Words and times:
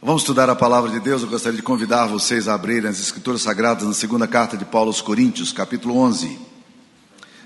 Vamos 0.00 0.22
estudar 0.22 0.48
a 0.48 0.54
palavra 0.54 0.92
de 0.92 1.00
Deus. 1.00 1.22
Eu 1.22 1.28
gostaria 1.28 1.56
de 1.56 1.62
convidar 1.62 2.06
vocês 2.06 2.46
a 2.46 2.54
abrirem 2.54 2.88
as 2.88 3.00
Escrituras 3.00 3.42
Sagradas 3.42 3.84
na 3.84 3.92
segunda 3.92 4.28
carta 4.28 4.56
de 4.56 4.64
Paulo 4.64 4.90
aos 4.90 5.00
Coríntios, 5.00 5.52
capítulo 5.52 5.98
11. 5.98 6.38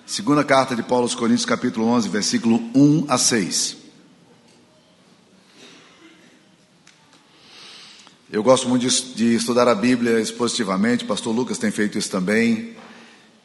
Segunda 0.05 0.45
carta 0.45 0.77
de 0.77 0.83
Paulo 0.83 1.05
aos 1.05 1.15
Coríntios, 1.15 1.47
capítulo 1.47 1.87
11, 1.87 2.11
versículo 2.11 2.57
1 2.75 3.07
a 3.09 3.17
6. 3.17 3.79
Eu 8.31 8.43
gosto 8.43 8.69
muito 8.69 8.87
de, 8.87 9.15
de 9.15 9.35
estudar 9.35 9.67
a 9.67 9.75
Bíblia 9.75 10.21
expositivamente, 10.21 11.05
o 11.05 11.09
pastor 11.09 11.35
Lucas 11.35 11.57
tem 11.57 11.71
feito 11.71 11.97
isso 11.97 12.11
também. 12.11 12.77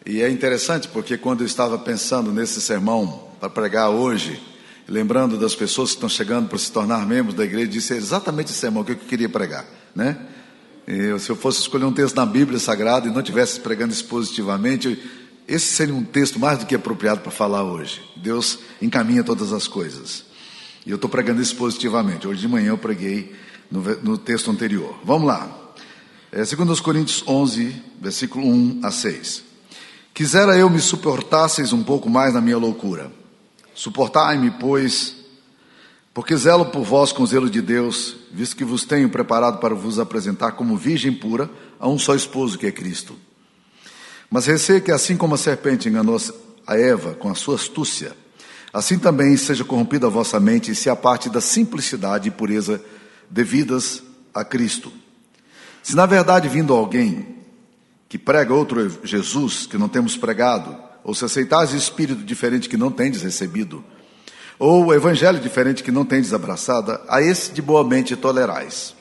E 0.05 0.21
é 0.21 0.29
interessante 0.29 0.89
porque 0.89 1.17
quando 1.17 1.41
eu 1.41 1.47
estava 1.47 1.79
pensando 1.79 2.29
nesse 2.33 2.59
sermão 2.59 3.29
para 3.39 3.49
pregar 3.49 3.89
hoje, 3.89 4.37
lembrando 4.87 5.37
das 5.37 5.53
pessoas 5.53 5.89
que 5.89 5.95
estão 5.95 6.09
chegando 6.09 6.47
para 6.47 6.57
se 6.57 6.71
tornar 6.71 7.05
membros 7.05 7.35
da 7.35 7.43
igreja, 7.43 7.67
disse 7.67 7.93
exatamente 7.93 8.51
esse 8.51 8.59
sermão 8.59 8.83
que 8.83 8.93
eu 8.93 8.95
queria 8.95 9.27
pregar, 9.27 9.65
né? 9.93 10.17
E, 10.87 11.19
se 11.19 11.29
eu 11.29 11.35
fosse 11.35 11.59
escolher 11.59 11.83
um 11.83 11.91
texto 11.91 12.15
na 12.15 12.25
Bíblia 12.25 12.57
Sagrada 12.57 13.07
e 13.07 13.11
não 13.11 13.21
tivesse 13.21 13.59
pregando 13.59 13.91
expositivamente, 13.91 14.97
esse 15.45 15.65
seria 15.65 15.93
um 15.93 16.03
texto 16.03 16.39
mais 16.39 16.59
do 16.59 16.65
que 16.65 16.73
apropriado 16.73 17.19
para 17.19 17.31
falar 17.31 17.63
hoje. 17.63 18.01
Deus 18.15 18.59
encaminha 18.81 19.23
todas 19.23 19.51
as 19.51 19.67
coisas. 19.67 20.23
E 20.85 20.89
eu 20.89 20.95
estou 20.95 21.09
pregando 21.09 21.41
expositivamente. 21.41 22.25
Hoje 22.25 22.39
de 22.39 22.47
manhã 22.47 22.69
eu 22.69 22.77
preguei 22.77 23.35
no, 23.69 23.81
no 24.01 24.17
texto 24.17 24.49
anterior. 24.49 24.97
Vamos 25.03 25.27
lá. 25.27 25.53
É, 26.31 26.45
segundo 26.45 26.71
os 26.71 26.79
Coríntios 26.79 27.23
11, 27.27 27.75
versículo 27.99 28.47
1 28.47 28.79
a 28.83 28.91
6. 28.91 29.43
Quisera 30.13 30.57
eu 30.57 30.69
me 30.69 30.79
suportasseis 30.79 31.73
um 31.73 31.83
pouco 31.83 32.09
mais 32.09 32.33
na 32.33 32.41
minha 32.41 32.57
loucura 32.57 33.11
Suportai-me, 33.77 34.49
pois, 34.49 35.15
porque 36.11 36.35
zelo 36.35 36.65
por 36.65 36.81
vós 36.81 37.11
com 37.11 37.23
zelo 37.27 37.47
de 37.47 37.61
Deus, 37.61 38.15
visto 38.31 38.55
que 38.55 38.65
vos 38.65 38.83
tenho 38.83 39.07
preparado 39.07 39.59
para 39.59 39.75
vos 39.75 39.99
apresentar 39.99 40.53
como 40.53 40.75
virgem 40.75 41.13
pura 41.13 41.47
a 41.79 41.87
um 41.87 41.99
só 41.99 42.15
esposo 42.15 42.57
que 42.57 42.65
é 42.65 42.71
Cristo. 42.71 43.15
Mas 44.31 44.47
receio 44.47 44.81
que, 44.81 44.91
assim 44.91 45.15
como 45.15 45.35
a 45.35 45.37
serpente 45.37 45.87
enganou 45.87 46.19
a 46.65 46.75
Eva 46.75 47.13
com 47.13 47.29
a 47.29 47.35
sua 47.35 47.53
astúcia, 47.53 48.17
assim 48.73 48.97
também 48.97 49.37
seja 49.37 49.63
corrompida 49.63 50.07
a 50.07 50.09
vossa 50.09 50.39
mente 50.39 50.71
e 50.71 50.75
se 50.75 50.89
aparte 50.89 51.29
da 51.29 51.39
simplicidade 51.39 52.29
e 52.29 52.31
pureza 52.31 52.83
devidas 53.29 54.01
a 54.33 54.43
Cristo. 54.43 54.91
Se 55.83 55.95
na 55.95 56.07
verdade 56.07 56.49
vindo 56.49 56.73
alguém 56.73 57.37
que 58.09 58.17
prega 58.17 58.55
outro 58.55 58.89
Jesus 59.03 59.67
que 59.67 59.77
não 59.77 59.87
temos 59.87 60.17
pregado, 60.17 60.86
ou 61.07 61.13
se 61.13 61.23
aceitais 61.23 61.71
espírito 61.71 62.21
diferente 62.21 62.67
que 62.67 62.75
não 62.75 62.91
tendes 62.91 63.21
recebido, 63.21 63.81
ou 64.59 64.93
evangelho 64.93 65.39
diferente 65.39 65.81
que 65.81 65.89
não 65.89 66.03
tendes 66.03 66.33
abraçado, 66.33 66.99
a 67.07 67.21
esse 67.21 67.53
de 67.53 67.61
boa 67.61 67.81
mente 67.81 68.13
tolerais. 68.17 68.93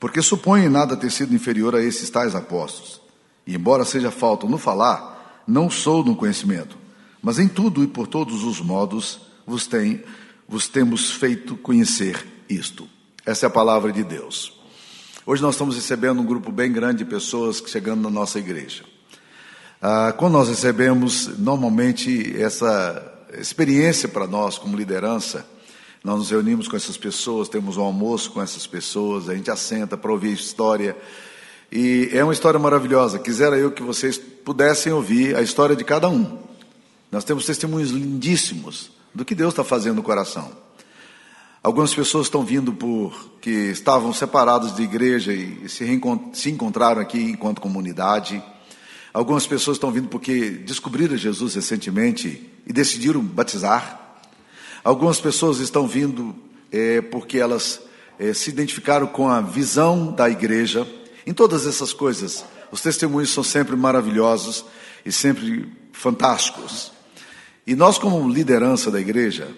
Porque 0.00 0.20
suponho 0.20 0.68
nada 0.68 0.96
ter 0.96 1.12
sido 1.12 1.32
inferior 1.32 1.76
a 1.76 1.80
esses 1.80 2.10
tais 2.10 2.34
apóstolos. 2.34 3.00
E 3.46 3.54
embora 3.54 3.84
seja 3.84 4.10
falta 4.10 4.48
no 4.48 4.58
falar, 4.58 5.44
não 5.46 5.70
sou 5.70 6.04
no 6.04 6.16
conhecimento, 6.16 6.76
mas 7.22 7.38
em 7.38 7.46
tudo 7.46 7.84
e 7.84 7.86
por 7.86 8.08
todos 8.08 8.42
os 8.42 8.60
modos 8.60 9.20
vos, 9.46 9.68
tem, 9.68 10.02
vos 10.48 10.66
temos 10.66 11.12
feito 11.12 11.56
conhecer 11.56 12.26
isto. 12.48 12.88
Essa 13.24 13.46
é 13.46 13.48
a 13.48 13.50
palavra 13.50 13.92
de 13.92 14.02
Deus. 14.02 14.58
Hoje 15.24 15.40
nós 15.40 15.54
estamos 15.54 15.76
recebendo 15.76 16.20
um 16.20 16.26
grupo 16.26 16.50
bem 16.50 16.72
grande 16.72 17.04
de 17.04 17.10
pessoas 17.10 17.62
chegando 17.64 18.02
na 18.02 18.10
nossa 18.10 18.40
igreja. 18.40 18.95
Ah, 19.80 20.14
quando 20.16 20.32
nós 20.32 20.48
recebemos 20.48 21.38
normalmente 21.38 22.34
essa 22.40 23.12
experiência 23.38 24.08
para 24.08 24.26
nós 24.26 24.56
como 24.56 24.76
liderança, 24.76 25.46
nós 26.02 26.18
nos 26.18 26.30
reunimos 26.30 26.66
com 26.66 26.76
essas 26.76 26.96
pessoas, 26.96 27.48
temos 27.48 27.76
um 27.76 27.82
almoço 27.82 28.30
com 28.30 28.40
essas 28.40 28.66
pessoas, 28.66 29.28
a 29.28 29.34
gente 29.34 29.50
assenta 29.50 29.96
para 29.96 30.10
ouvir 30.10 30.32
história. 30.32 30.96
E 31.70 32.08
é 32.12 32.22
uma 32.22 32.32
história 32.32 32.60
maravilhosa. 32.60 33.18
Quisera 33.18 33.58
eu 33.58 33.72
que 33.72 33.82
vocês 33.82 34.16
pudessem 34.16 34.92
ouvir 34.92 35.36
a 35.36 35.42
história 35.42 35.74
de 35.74 35.84
cada 35.84 36.08
um. 36.08 36.38
Nós 37.10 37.24
temos 37.24 37.44
testemunhos 37.44 37.90
lindíssimos 37.90 38.90
do 39.14 39.24
que 39.24 39.34
Deus 39.34 39.52
está 39.52 39.64
fazendo 39.64 39.96
no 39.96 40.02
coração. 40.02 40.50
Algumas 41.62 41.92
pessoas 41.92 42.26
estão 42.26 42.44
vindo 42.44 42.72
por 42.72 43.12
que 43.40 43.50
estavam 43.50 44.12
separados 44.12 44.74
de 44.76 44.82
igreja 44.82 45.32
e 45.32 45.68
se, 45.68 46.00
se 46.32 46.50
encontraram 46.50 47.02
aqui 47.02 47.18
enquanto 47.18 47.60
comunidade. 47.60 48.42
Algumas 49.16 49.46
pessoas 49.46 49.78
estão 49.78 49.90
vindo 49.90 50.08
porque 50.08 50.50
descobriram 50.50 51.16
Jesus 51.16 51.54
recentemente 51.54 52.52
e 52.66 52.70
decidiram 52.70 53.22
batizar. 53.22 54.20
Algumas 54.84 55.18
pessoas 55.18 55.58
estão 55.58 55.88
vindo 55.88 56.36
é, 56.70 57.00
porque 57.00 57.38
elas 57.38 57.80
é, 58.18 58.34
se 58.34 58.50
identificaram 58.50 59.06
com 59.06 59.26
a 59.26 59.40
visão 59.40 60.12
da 60.12 60.28
igreja. 60.28 60.86
Em 61.26 61.32
todas 61.32 61.66
essas 61.66 61.94
coisas, 61.94 62.44
os 62.70 62.82
testemunhos 62.82 63.30
são 63.30 63.42
sempre 63.42 63.74
maravilhosos 63.74 64.66
e 65.02 65.10
sempre 65.10 65.66
fantásticos. 65.92 66.92
E 67.66 67.74
nós, 67.74 67.96
como 67.96 68.30
liderança 68.30 68.90
da 68.90 69.00
igreja, 69.00 69.48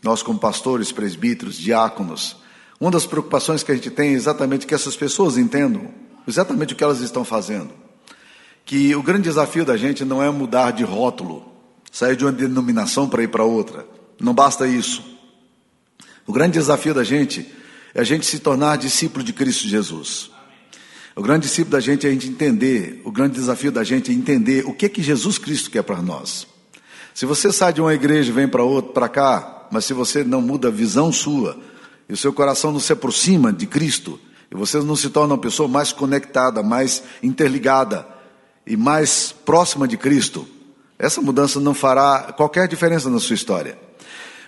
nós, 0.00 0.22
como 0.22 0.38
pastores, 0.38 0.92
presbíteros, 0.92 1.56
diáconos, 1.56 2.36
uma 2.78 2.92
das 2.92 3.04
preocupações 3.04 3.64
que 3.64 3.72
a 3.72 3.74
gente 3.74 3.90
tem 3.90 4.10
é 4.10 4.12
exatamente 4.12 4.64
que 4.64 4.74
essas 4.74 4.94
pessoas 4.94 5.36
entendam 5.36 5.88
exatamente 6.24 6.72
o 6.72 6.76
que 6.76 6.84
elas 6.84 7.00
estão 7.00 7.24
fazendo 7.24 7.87
que 8.68 8.94
o 8.94 9.02
grande 9.02 9.22
desafio 9.22 9.64
da 9.64 9.78
gente 9.78 10.04
não 10.04 10.22
é 10.22 10.30
mudar 10.30 10.72
de 10.72 10.84
rótulo, 10.84 11.42
sair 11.90 12.14
de 12.14 12.26
uma 12.26 12.30
denominação 12.30 13.08
para 13.08 13.22
ir 13.22 13.28
para 13.28 13.42
outra. 13.42 13.86
Não 14.20 14.34
basta 14.34 14.68
isso. 14.68 15.02
O 16.26 16.34
grande 16.34 16.58
desafio 16.58 16.92
da 16.92 17.02
gente 17.02 17.50
é 17.94 18.02
a 18.02 18.04
gente 18.04 18.26
se 18.26 18.38
tornar 18.38 18.76
discípulo 18.76 19.24
de 19.24 19.32
Cristo 19.32 19.66
Jesus. 19.66 20.30
O 21.16 21.22
grande 21.22 21.46
discípulo 21.46 21.72
da 21.72 21.80
gente 21.80 22.06
é 22.06 22.10
a 22.10 22.12
gente 22.12 22.28
entender, 22.28 23.00
o 23.06 23.10
grande 23.10 23.36
desafio 23.36 23.72
da 23.72 23.82
gente 23.82 24.10
é 24.10 24.14
entender 24.14 24.66
o 24.66 24.74
que 24.74 24.86
que 24.90 25.02
Jesus 25.02 25.38
Cristo 25.38 25.70
quer 25.70 25.82
para 25.82 26.02
nós. 26.02 26.46
Se 27.14 27.24
você 27.24 27.50
sai 27.50 27.72
de 27.72 27.80
uma 27.80 27.94
igreja 27.94 28.28
e 28.28 28.34
vem 28.34 28.46
para 28.46 28.62
outra, 28.62 28.92
para 28.92 29.08
cá, 29.08 29.66
mas 29.72 29.86
se 29.86 29.94
você 29.94 30.22
não 30.22 30.42
muda 30.42 30.68
a 30.68 30.70
visão 30.70 31.10
sua, 31.10 31.58
e 32.06 32.12
o 32.12 32.18
seu 32.18 32.34
coração 32.34 32.70
não 32.70 32.80
se 32.80 32.92
aproxima 32.92 33.50
de 33.50 33.66
Cristo, 33.66 34.20
e 34.52 34.54
você 34.54 34.78
não 34.82 34.94
se 34.94 35.08
torna 35.08 35.32
uma 35.32 35.40
pessoa 35.40 35.66
mais 35.70 35.90
conectada, 35.90 36.62
mais 36.62 37.02
interligada, 37.22 38.17
e 38.68 38.76
mais 38.76 39.32
próxima 39.32 39.88
de 39.88 39.96
Cristo, 39.96 40.46
essa 40.98 41.22
mudança 41.22 41.58
não 41.58 41.72
fará 41.72 42.34
qualquer 42.36 42.68
diferença 42.68 43.08
na 43.08 43.18
sua 43.18 43.34
história. 43.34 43.78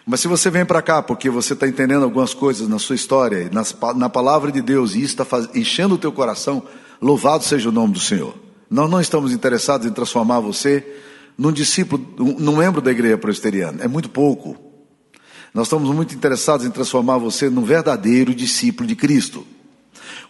Mas 0.07 0.21
se 0.21 0.29
você 0.29 0.51
vem 0.51 0.65
para 0.65 0.83
cá 0.83 1.03
porque 1.03 1.31
você 1.31 1.55
está 1.55 1.67
entendendo 1.67 2.05
algumas 2.05 2.35
coisas 2.35 2.69
na 2.69 2.79
sua 2.79 2.97
história, 2.97 3.51
na, 3.51 3.95
na 3.95 4.11
palavra 4.11 4.53
de 4.53 4.61
Deus, 4.61 4.95
e 4.95 4.99
isso 4.99 5.13
está 5.13 5.25
faz, 5.25 5.49
enchendo 5.55 5.95
o 5.95 5.99
teu 5.99 6.13
coração, 6.13 6.63
louvado 7.01 7.45
seja 7.45 7.71
o 7.71 7.73
nome 7.73 7.95
do 7.95 8.01
Senhor. 8.01 8.35
Nós 8.69 8.91
não 8.91 9.01
estamos 9.01 9.33
interessados 9.33 9.87
em 9.87 9.91
transformar 9.91 10.41
você 10.41 10.87
num 11.39 11.51
discípulo, 11.53 12.07
num 12.19 12.57
membro 12.57 12.83
da 12.83 12.91
igreja 12.91 13.17
presbiteriana. 13.17 13.83
É 13.83 13.89
muito 13.89 14.11
pouco. 14.11 14.57
Nós 15.55 15.67
estamos 15.67 15.89
muito 15.95 16.15
interessados 16.15 16.67
em 16.67 16.71
transformar 16.71 17.17
você 17.17 17.49
num 17.49 17.65
verdadeiro 17.65 18.35
discípulo 18.35 18.87
de 18.87 18.95
Cristo. 18.95 19.47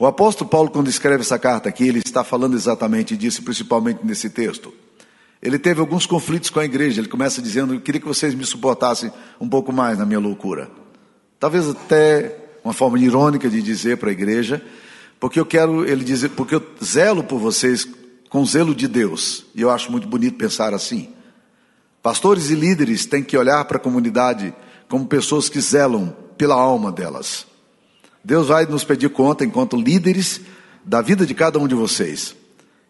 O 0.00 0.06
apóstolo 0.06 0.48
Paulo, 0.48 0.70
quando 0.70 0.88
escreve 0.88 1.20
essa 1.20 1.38
carta 1.38 1.68
aqui, 1.68 1.86
ele 1.86 1.98
está 1.98 2.24
falando 2.24 2.56
exatamente 2.56 3.14
disso, 3.18 3.42
principalmente 3.42 4.00
nesse 4.02 4.30
texto. 4.30 4.72
Ele 5.42 5.58
teve 5.58 5.78
alguns 5.78 6.06
conflitos 6.06 6.48
com 6.48 6.58
a 6.58 6.64
igreja. 6.64 7.02
Ele 7.02 7.08
começa 7.08 7.42
dizendo: 7.42 7.74
Eu 7.74 7.80
queria 7.82 8.00
que 8.00 8.06
vocês 8.06 8.34
me 8.34 8.46
suportassem 8.46 9.12
um 9.38 9.46
pouco 9.46 9.70
mais 9.74 9.98
na 9.98 10.06
minha 10.06 10.18
loucura. 10.18 10.70
Talvez 11.38 11.68
até 11.68 12.34
uma 12.64 12.72
forma 12.72 12.98
irônica 12.98 13.50
de 13.50 13.60
dizer 13.60 13.98
para 13.98 14.08
a 14.08 14.12
igreja, 14.12 14.64
porque 15.20 15.38
eu 15.38 15.44
quero, 15.44 15.84
ele 15.84 16.02
dizer, 16.02 16.30
porque 16.30 16.54
eu 16.54 16.66
zelo 16.82 17.22
por 17.22 17.38
vocês 17.38 17.86
com 18.30 18.42
zelo 18.46 18.74
de 18.74 18.88
Deus. 18.88 19.44
E 19.54 19.60
eu 19.60 19.68
acho 19.68 19.92
muito 19.92 20.08
bonito 20.08 20.38
pensar 20.38 20.72
assim. 20.72 21.10
Pastores 22.02 22.48
e 22.48 22.54
líderes 22.54 23.04
têm 23.04 23.22
que 23.22 23.36
olhar 23.36 23.62
para 23.66 23.76
a 23.76 23.80
comunidade 23.80 24.54
como 24.88 25.04
pessoas 25.04 25.50
que 25.50 25.60
zelam 25.60 26.16
pela 26.38 26.54
alma 26.54 26.90
delas. 26.90 27.49
Deus 28.24 28.48
vai 28.48 28.66
nos 28.66 28.84
pedir 28.84 29.10
conta 29.10 29.44
enquanto 29.44 29.76
líderes 29.76 30.40
da 30.84 31.00
vida 31.00 31.26
de 31.26 31.34
cada 31.34 31.58
um 31.58 31.66
de 31.66 31.74
vocês. 31.74 32.34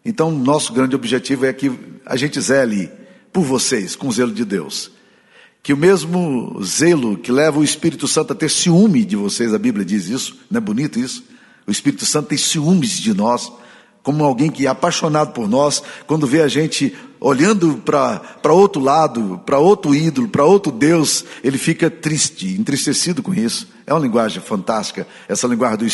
Então, 0.03 0.31
nosso 0.31 0.73
grande 0.73 0.95
objetivo 0.95 1.45
é 1.45 1.53
que 1.53 1.71
a 2.05 2.15
gente 2.15 2.39
zele 2.41 2.89
por 3.31 3.43
vocês, 3.43 3.95
com 3.95 4.07
o 4.07 4.11
zelo 4.11 4.31
de 4.31 4.43
Deus. 4.43 4.91
Que 5.63 5.73
o 5.73 5.77
mesmo 5.77 6.59
zelo 6.63 7.17
que 7.17 7.31
leva 7.31 7.59
o 7.59 7.63
Espírito 7.63 8.07
Santo 8.07 8.33
a 8.33 8.35
ter 8.35 8.49
ciúme 8.49 9.05
de 9.05 9.15
vocês, 9.15 9.53
a 9.53 9.59
Bíblia 9.59 9.85
diz 9.85 10.07
isso, 10.07 10.37
não 10.49 10.57
é 10.57 10.61
bonito 10.61 10.99
isso? 10.99 11.23
O 11.67 11.71
Espírito 11.71 12.05
Santo 12.05 12.29
tem 12.29 12.37
ciúmes 12.37 12.99
de 12.99 13.13
nós, 13.13 13.51
como 14.01 14.23
alguém 14.23 14.49
que 14.49 14.65
é 14.65 14.69
apaixonado 14.69 15.33
por 15.33 15.47
nós, 15.47 15.83
quando 16.07 16.25
vê 16.25 16.41
a 16.41 16.47
gente 16.47 16.95
olhando 17.19 17.77
para 17.77 18.51
outro 18.51 18.81
lado, 18.81 19.39
para 19.45 19.59
outro 19.59 19.93
ídolo, 19.93 20.27
para 20.27 20.43
outro 20.43 20.71
Deus, 20.71 21.23
ele 21.43 21.59
fica 21.59 21.89
triste, 21.89 22.47
entristecido 22.59 23.21
com 23.21 23.31
isso. 23.31 23.67
É 23.91 23.93
uma 23.93 23.99
linguagem 23.99 24.41
fantástica, 24.41 25.05
essa 25.27 25.45
linguagem 25.45 25.89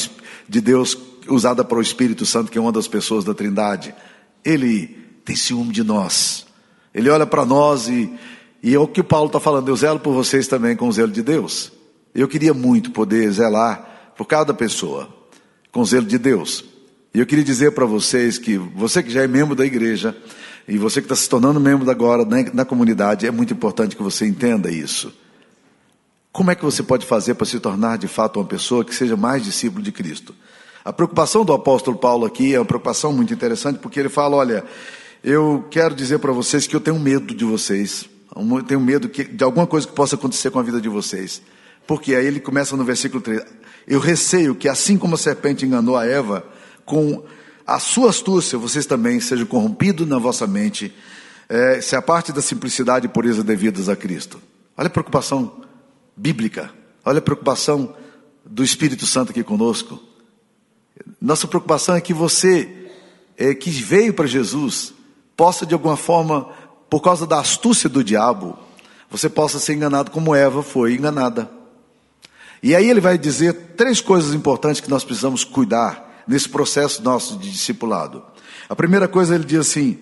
de 0.48 0.62
Deus 0.62 0.96
usada 1.28 1.64
para 1.64 1.80
o 1.80 1.82
Espírito 1.82 2.28
Santo, 2.28 2.52
que 2.52 2.58
é 2.60 2.62
uma 2.62 2.72
das 2.72 2.88
pessoas 2.88 3.26
da 3.26 3.34
Trindade. 3.34 3.92
Ele 4.46 4.96
tem 5.26 5.36
ciúme 5.36 5.74
de 5.74 5.84
nós. 5.84 6.46
Ele 6.94 7.10
olha 7.10 7.26
para 7.26 7.44
nós 7.44 7.90
e, 7.90 8.08
e 8.62 8.76
é 8.76 8.78
o 8.78 8.88
que 8.88 9.02
Paulo 9.02 9.26
está 9.26 9.40
falando. 9.40 9.70
Eu 9.70 9.76
zelo 9.76 10.00
por 10.00 10.14
vocês 10.14 10.48
também 10.48 10.76
com 10.76 10.88
o 10.88 10.92
zelo 10.92 11.12
de 11.12 11.24
Deus. 11.24 11.72
Eu 12.14 12.28
queria 12.28 12.54
muito 12.54 12.92
poder 12.92 13.32
zelar 13.32 14.14
por 14.16 14.26
cada 14.26 14.54
pessoa. 14.54 15.10
com 15.72 15.84
zelo 15.84 16.06
de 16.06 16.20
Deus. 16.20 16.66
E 17.16 17.20
eu 17.20 17.26
queria 17.26 17.44
dizer 17.44 17.72
para 17.72 17.88
vocês 17.88 18.38
que 18.38 18.60
você 18.60 19.02
que 19.02 19.10
já 19.10 19.24
é 19.24 19.28
membro 19.28 19.56
da 19.56 19.66
igreja 19.66 20.16
e 20.68 20.78
você 20.78 21.02
que 21.02 21.06
está 21.06 21.16
se 21.16 21.28
tornando 21.28 21.60
membro 21.60 21.90
agora 21.90 22.24
na, 22.24 22.44
na 22.54 22.64
comunidade, 22.64 23.26
é 23.26 23.32
muito 23.32 23.54
importante 23.54 23.96
que 23.96 24.04
você 24.04 24.28
entenda 24.28 24.70
isso. 24.70 25.12
Como 26.38 26.51
é 26.51 26.56
que 26.56 26.63
você 26.63 26.84
pode 26.84 27.04
fazer 27.04 27.34
para 27.34 27.48
se 27.48 27.60
tornar 27.60 27.98
de 27.98 28.07
fato 28.07 28.39
uma 28.39 28.45
pessoa 28.45 28.86
que 28.86 28.94
seja 28.94 29.18
mais 29.18 29.44
discípulo 29.44 29.81
de 29.81 29.92
Cristo? 29.92 30.36
A 30.86 30.94
preocupação 30.94 31.44
do 31.44 31.51
apóstolo 31.51 31.98
Paulo 31.98 32.28
aqui 32.28 32.54
é 32.54 32.60
uma 32.60 32.66
preocupação 32.66 33.12
muito 33.12 33.34
interessante, 33.34 33.80
porque 33.80 34.00
ele 34.00 34.07
fala: 34.07 34.36
olha, 34.36 34.63
eu 35.24 35.66
quero 35.72 35.95
dizer 35.95 36.19
para 36.19 36.31
vocês 36.31 36.68
que 36.68 36.75
eu 36.75 36.80
tenho 36.80 37.00
medo 37.00 37.34
de 37.34 37.44
vocês, 37.44 38.07
eu 38.36 38.63
tenho 38.63 38.80
medo 38.80 39.07
de 39.07 39.44
alguma 39.44 39.66
coisa 39.66 39.88
que 39.88 39.94
possa 39.94 40.13
acontecer 40.13 40.51
com 40.51 40.60
a 40.60 40.62
vida 40.62 40.80
de 40.80 40.88
vocês. 40.88 41.42
Porque 41.88 42.13
aí 42.13 42.28
ele 42.28 42.40
começa 42.40 42.78
no 42.78 42.83
versículo 42.83 43.19
3: 43.19 43.42
Eu 43.88 44.00
receio 44.00 44.54
que, 44.54 44.69
assim 44.69 44.95
como 44.95 45.16
a 45.16 45.18
serpente 45.18 45.66
enganou 45.66 45.98
a 45.98 46.06
Eva, 46.06 46.45
com 46.86 47.24
a 47.66 47.80
sua 47.80 48.12
astúcia 48.12 48.60
vocês 48.60 48.86
também 48.86 49.19
sejam 49.19 49.48
corrompidos 49.48 50.07
na 50.07 50.19
vossa 50.19 50.45
mente, 50.45 50.94
é, 51.50 51.81
se 51.81 51.95
a 51.95 52.01
parte 52.01 52.31
da 52.31 52.44
simplicidade 52.44 53.07
e 53.07 53.10
pureza 53.10 53.44
devidas 53.44 53.90
a 53.90 53.95
Cristo. 53.95 54.40
Olha 54.78 54.86
a 54.86 54.92
preocupação 54.92 55.66
bíblica. 56.18 56.72
Olha 57.06 57.19
a 57.19 57.22
preocupação 57.22 57.96
do 58.44 58.64
Espírito 58.64 59.06
Santo 59.06 59.30
aqui 59.30 59.44
conosco. 59.44 60.02
Nossa 61.22 61.48
preocupação 61.48 61.96
é 61.96 62.02
que 62.02 62.14
você, 62.14 62.90
é, 63.38 63.54
que 63.54 63.69
veio 63.69 64.14
para 64.14 64.25
Jesus, 64.25 64.94
possa 65.36 65.66
de 65.66 65.74
alguma 65.74 65.96
forma, 65.96 66.50
por 66.90 67.02
causa 67.02 67.28
da 67.28 67.40
astúcia 67.40 67.88
do 67.88 68.04
diabo, 68.04 68.58
você 69.10 69.30
possa 69.30 69.60
ser 69.60 69.74
enganado 69.74 70.12
como 70.12 70.36
Eva 70.36 70.64
foi 70.64 70.96
enganada. 70.96 71.50
E 72.62 72.75
aí 72.75 72.90
ele 72.90 73.00
vai 73.00 73.18
dizer 73.18 73.54
três 73.78 74.02
coisas 74.02 74.34
importantes 74.34 74.81
que 74.81 74.90
nós 74.90 75.04
precisamos 75.04 75.44
cuidar 75.44 76.24
nesse 76.28 76.50
processo 76.50 77.04
nosso 77.04 77.38
de 77.38 77.52
discipulado. 77.52 78.24
A 78.68 78.75
primeira 78.75 79.08
coisa 79.08 79.36
ele 79.36 79.46
diz 79.46 79.60
assim: 79.60 80.00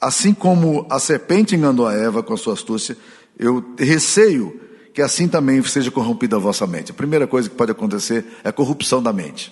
assim 0.00 0.32
como 0.32 0.86
a 0.88 0.98
serpente 0.98 1.56
enganou 1.56 1.86
a 1.86 1.94
Eva 1.94 2.22
com 2.22 2.32
a 2.32 2.38
sua 2.38 2.54
astúcia, 2.54 2.96
eu 3.38 3.74
receio 3.76 4.60
que 5.00 5.02
assim 5.02 5.26
também 5.26 5.62
seja 5.62 5.90
corrompida 5.90 6.36
a 6.36 6.38
vossa 6.38 6.66
mente. 6.66 6.90
A 6.90 6.94
primeira 6.94 7.26
coisa 7.26 7.48
que 7.48 7.56
pode 7.56 7.72
acontecer 7.72 8.22
é 8.44 8.50
a 8.50 8.52
corrupção 8.52 9.02
da 9.02 9.14
mente. 9.14 9.50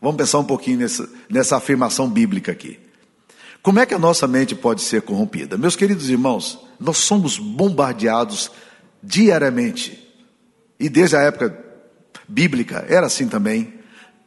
Vamos 0.00 0.16
pensar 0.16 0.38
um 0.38 0.44
pouquinho 0.44 0.78
nessa, 0.78 1.10
nessa 1.28 1.56
afirmação 1.56 2.08
bíblica 2.08 2.52
aqui. 2.52 2.78
Como 3.60 3.80
é 3.80 3.86
que 3.86 3.92
a 3.92 3.98
nossa 3.98 4.28
mente 4.28 4.54
pode 4.54 4.80
ser 4.82 5.02
corrompida? 5.02 5.58
Meus 5.58 5.74
queridos 5.74 6.08
irmãos, 6.08 6.60
nós 6.78 6.98
somos 6.98 7.38
bombardeados 7.38 8.52
diariamente, 9.02 10.08
e 10.78 10.88
desde 10.88 11.16
a 11.16 11.22
época 11.22 11.58
bíblica 12.28 12.86
era 12.88 13.08
assim 13.08 13.26
também, 13.26 13.80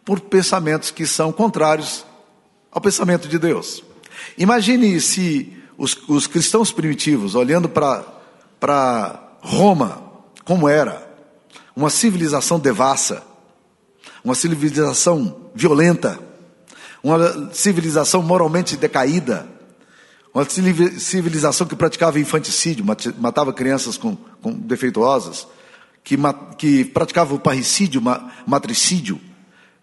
por 0.03 0.19
pensamentos 0.19 0.91
que 0.91 1.07
são 1.07 1.31
contrários 1.31 2.05
ao 2.69 2.81
pensamento 2.81 3.29
de 3.29 3.39
Deus. 3.39 3.81
Imagine 4.37 4.99
se 4.99 5.53
os, 5.77 5.97
os 6.09 6.27
cristãos 6.27 6.73
primitivos, 6.73 7.35
olhando 7.35 7.69
para 7.69 9.37
Roma, 9.39 10.04
como 10.45 10.69
era. 10.69 11.05
Uma 11.75 11.89
civilização 11.89 12.57
devassa, 12.57 13.21
uma 14.23 14.35
civilização 14.35 15.49
violenta, 15.53 16.17
uma 17.03 17.53
civilização 17.53 18.21
moralmente 18.21 18.77
decaída, 18.77 19.45
uma 20.33 20.45
civilização 20.45 21.67
que 21.67 21.75
praticava 21.75 22.19
infanticídio, 22.19 22.85
matava 23.17 23.51
crianças 23.51 23.97
com, 23.97 24.15
com 24.41 24.53
defeituosas, 24.53 25.47
que, 26.03 26.17
que 26.57 26.85
praticava 26.85 27.33
o 27.33 27.39
parricídio, 27.39 28.01
matricídio, 28.45 29.19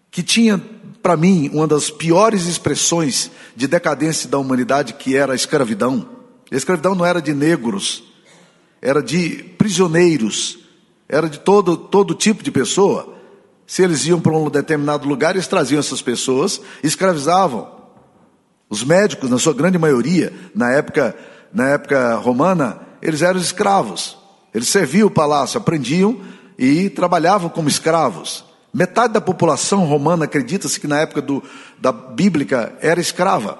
que 0.09 0.23
tinha, 0.23 0.61
para 1.01 1.17
mim, 1.17 1.49
uma 1.53 1.67
das 1.67 1.89
piores 1.89 2.45
expressões 2.45 3.31
de 3.55 3.67
decadência 3.67 4.29
da 4.29 4.37
humanidade, 4.37 4.93
que 4.93 5.15
era 5.15 5.33
a 5.33 5.35
escravidão. 5.35 6.07
A 6.51 6.55
escravidão 6.55 6.93
não 6.93 7.05
era 7.05 7.21
de 7.21 7.33
negros, 7.33 8.03
era 8.83 9.01
de 9.01 9.41
prisioneiros, 9.57 10.59
era 11.07 11.29
de 11.29 11.39
todo, 11.39 11.77
todo 11.77 12.13
tipo 12.13 12.43
de 12.43 12.51
pessoa. 12.51 13.15
Se 13.65 13.81
eles 13.81 14.05
iam 14.05 14.19
para 14.19 14.33
um 14.33 14.49
determinado 14.49 15.07
lugar, 15.07 15.35
eles 15.35 15.47
traziam 15.47 15.79
essas 15.79 16.01
pessoas, 16.01 16.59
escravizavam. 16.83 17.71
Os 18.69 18.83
médicos, 18.83 19.29
na 19.29 19.39
sua 19.39 19.53
grande 19.53 19.77
maioria, 19.77 20.33
na 20.53 20.69
época, 20.69 21.15
na 21.53 21.69
época 21.69 22.15
romana, 22.15 22.81
eles 23.01 23.21
eram 23.21 23.39
escravos. 23.39 24.17
Eles 24.53 24.67
serviam 24.67 25.07
o 25.07 25.11
palácio, 25.11 25.57
aprendiam 25.57 26.19
e 26.59 26.89
trabalhavam 26.89 27.49
como 27.49 27.69
escravos. 27.69 28.43
Metade 28.73 29.13
da 29.13 29.21
população 29.21 29.85
romana 29.85 30.25
acredita-se 30.25 30.77
que 30.77 30.87
na 30.87 30.99
época 30.99 31.21
do, 31.21 31.41
da 31.79 31.93
bíblica 31.93 32.77
era 32.81 32.99
escrava. 32.99 33.57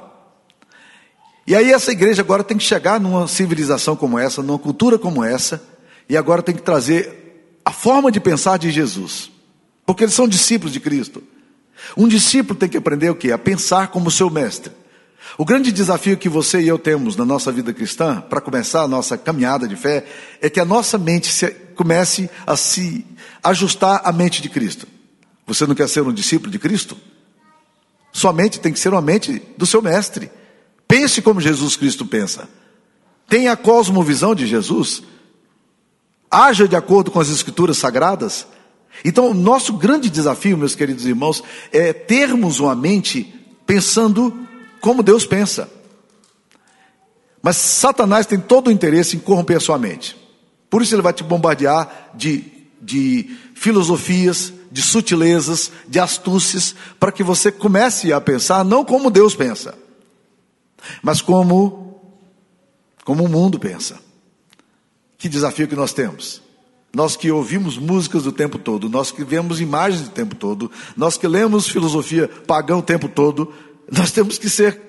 E 1.46 1.56
aí 1.56 1.72
essa 1.72 1.92
igreja 1.92 2.22
agora 2.22 2.44
tem 2.44 2.58
que 2.58 2.64
chegar 2.64 3.00
numa 3.00 3.28
civilização 3.28 3.96
como 3.96 4.18
essa, 4.18 4.42
numa 4.42 4.60
cultura 4.60 4.98
como 4.98 5.24
essa, 5.24 5.62
e 6.08 6.16
agora 6.16 6.42
tem 6.42 6.56
que 6.56 6.62
trazer 6.62 7.60
a 7.66 7.72
forma 7.72 8.12
de 8.12 8.20
pensar 8.20 8.58
de 8.58 8.72
Jesus. 8.72 9.32
Porque 9.86 10.04
eles 10.04 10.14
são 10.14 10.28
discípulos 10.28 10.72
de 10.72 10.80
Cristo. 10.80 11.22
Um 11.98 12.08
discípulo 12.08 12.58
tem 12.58 12.70
que 12.70 12.78
aprender 12.78 13.10
o 13.10 13.16
que? 13.16 13.32
A 13.32 13.38
pensar 13.38 13.90
como 13.90 14.10
seu 14.10 14.30
mestre. 14.30 14.72
O 15.38 15.46
grande 15.46 15.72
desafio 15.72 16.18
que 16.18 16.30
você 16.30 16.62
e 16.62 16.68
eu 16.68 16.78
temos 16.78 17.16
na 17.16 17.26
nossa 17.26 17.52
vida 17.52 17.74
cristã, 17.74 18.22
para 18.22 18.40
começar 18.40 18.82
a 18.82 18.88
nossa 18.88 19.18
caminhada 19.18 19.68
de 19.68 19.76
fé, 19.76 20.06
é 20.42 20.50
que 20.50 20.60
a 20.60 20.66
nossa 20.66 20.98
mente 20.98 21.32
comece 21.76 22.30
a 22.46 22.56
se 22.56 23.06
ajustar 23.44 24.02
à 24.04 24.12
mente 24.12 24.42
de 24.42 24.50
Cristo. 24.50 24.88
Você 25.46 25.66
não 25.66 25.76
quer 25.76 25.90
ser 25.90 26.02
um 26.02 26.14
discípulo 26.14 26.52
de 26.52 26.60
Cristo? 26.60 26.96
Sua 28.12 28.32
mente 28.32 28.60
tem 28.60 28.72
que 28.72 28.80
ser 28.80 28.90
uma 28.90 29.02
mente 29.02 29.42
do 29.58 29.66
seu 29.66 29.82
mestre. 29.82 30.30
Pense 30.94 31.24
como 31.24 31.42
Jesus 31.42 31.76
Cristo 31.76 32.06
pensa. 32.06 32.48
Tenha 33.28 33.54
a 33.54 33.58
cosmovisão 33.58 34.36
de 34.36 34.46
Jesus. 34.46 35.02
Haja 36.30 36.68
de 36.68 36.76
acordo 36.76 37.10
com 37.10 37.20
as 37.20 37.30
escrituras 37.30 37.80
sagradas. 37.80 38.46
Então, 39.04 39.32
o 39.32 39.34
nosso 39.34 39.74
grande 39.74 40.08
desafio, 40.08 40.56
meus 40.56 40.76
queridos 40.76 41.08
irmãos, 41.08 41.44
é 41.72 41.94
termos 41.94 42.60
uma 42.60 42.76
mente 42.76 43.34
pensando 43.66 44.38
como 44.80 45.02
Deus 45.02 45.26
pensa. 45.26 45.68
Mas 47.42 47.58
Satanás 47.58 48.28
tem 48.28 48.40
todo 48.40 48.68
o 48.68 48.72
interesse 48.72 49.16
em 49.16 49.20
corromper 49.20 49.58
a 49.58 49.62
sua 49.62 49.80
mente. 49.80 50.16
Por 50.70 50.84
isso 50.84 50.94
ele 50.94 51.02
vai 51.02 51.12
te 51.12 51.24
bombardear 51.24 52.12
de, 52.14 52.44
de 52.80 53.36
filosofias, 53.56 54.54
de 54.72 54.84
sutilezas, 54.84 55.72
de 55.88 56.00
astúcias, 56.00 56.76
para 57.00 57.12
que 57.12 57.24
você 57.24 57.52
comece 57.52 58.14
a 58.14 58.22
pensar 58.22 58.64
não 58.64 58.86
como 58.86 59.10
Deus 59.10 59.36
pensa, 59.36 59.74
mas 61.02 61.22
como, 61.22 62.02
como 63.04 63.24
o 63.24 63.30
mundo 63.30 63.60
pensa. 63.60 64.00
Que 65.18 65.30
desafio 65.30 65.68
que 65.68 65.76
nós 65.76 65.94
temos. 65.94 66.42
Nós 66.94 67.16
que 67.16 67.32
ouvimos 67.32 67.78
músicas 67.78 68.26
o 68.28 68.32
tempo 68.32 68.60
todo, 68.60 68.88
nós 68.88 69.12
que 69.12 69.24
vemos 69.24 69.60
imagens 69.60 70.08
o 70.08 70.12
tempo 70.12 70.36
todo, 70.36 70.70
nós 70.96 71.18
que 71.18 71.28
lemos 71.28 71.68
filosofia 71.68 72.28
pagã 72.46 72.78
o 72.78 72.84
tempo 72.84 73.10
todo, 73.10 73.52
nós 73.92 74.12
temos 74.12 74.38
que 74.38 74.48
ser, 74.50 74.80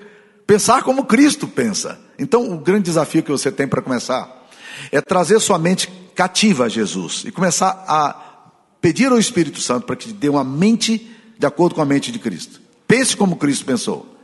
pensar 0.45 0.83
como 0.83 1.05
Cristo 1.05 1.47
pensa. 1.47 1.99
Então, 2.19 2.53
o 2.53 2.59
grande 2.59 2.83
desafio 2.83 3.23
que 3.23 3.31
você 3.31 3.51
tem 3.51 3.67
para 3.67 3.81
começar 3.81 4.47
é 4.91 5.01
trazer 5.01 5.39
sua 5.39 5.57
mente 5.57 5.91
cativa 6.13 6.65
a 6.65 6.69
Jesus 6.69 7.23
e 7.25 7.31
começar 7.31 7.83
a 7.87 8.51
pedir 8.79 9.11
ao 9.11 9.17
Espírito 9.17 9.59
Santo 9.59 9.85
para 9.85 9.95
que 9.95 10.09
te 10.09 10.13
dê 10.13 10.29
uma 10.29 10.43
mente 10.43 11.11
de 11.37 11.45
acordo 11.45 11.75
com 11.75 11.81
a 11.81 11.85
mente 11.85 12.11
de 12.11 12.19
Cristo. 12.19 12.61
Pense 12.87 13.17
como 13.17 13.35
Cristo 13.35 13.65
pensou. 13.65 14.14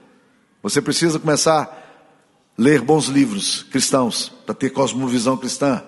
Você 0.63 0.82
precisa 0.82 1.18
começar 1.20 1.62
a 1.62 1.70
ler 2.58 2.82
bons 2.82 3.08
livros 3.08 3.63
cristãos 3.63 4.32
para 4.46 4.53
ter 4.53 4.70
cosmovisão 4.70 5.36
cristã. 5.36 5.84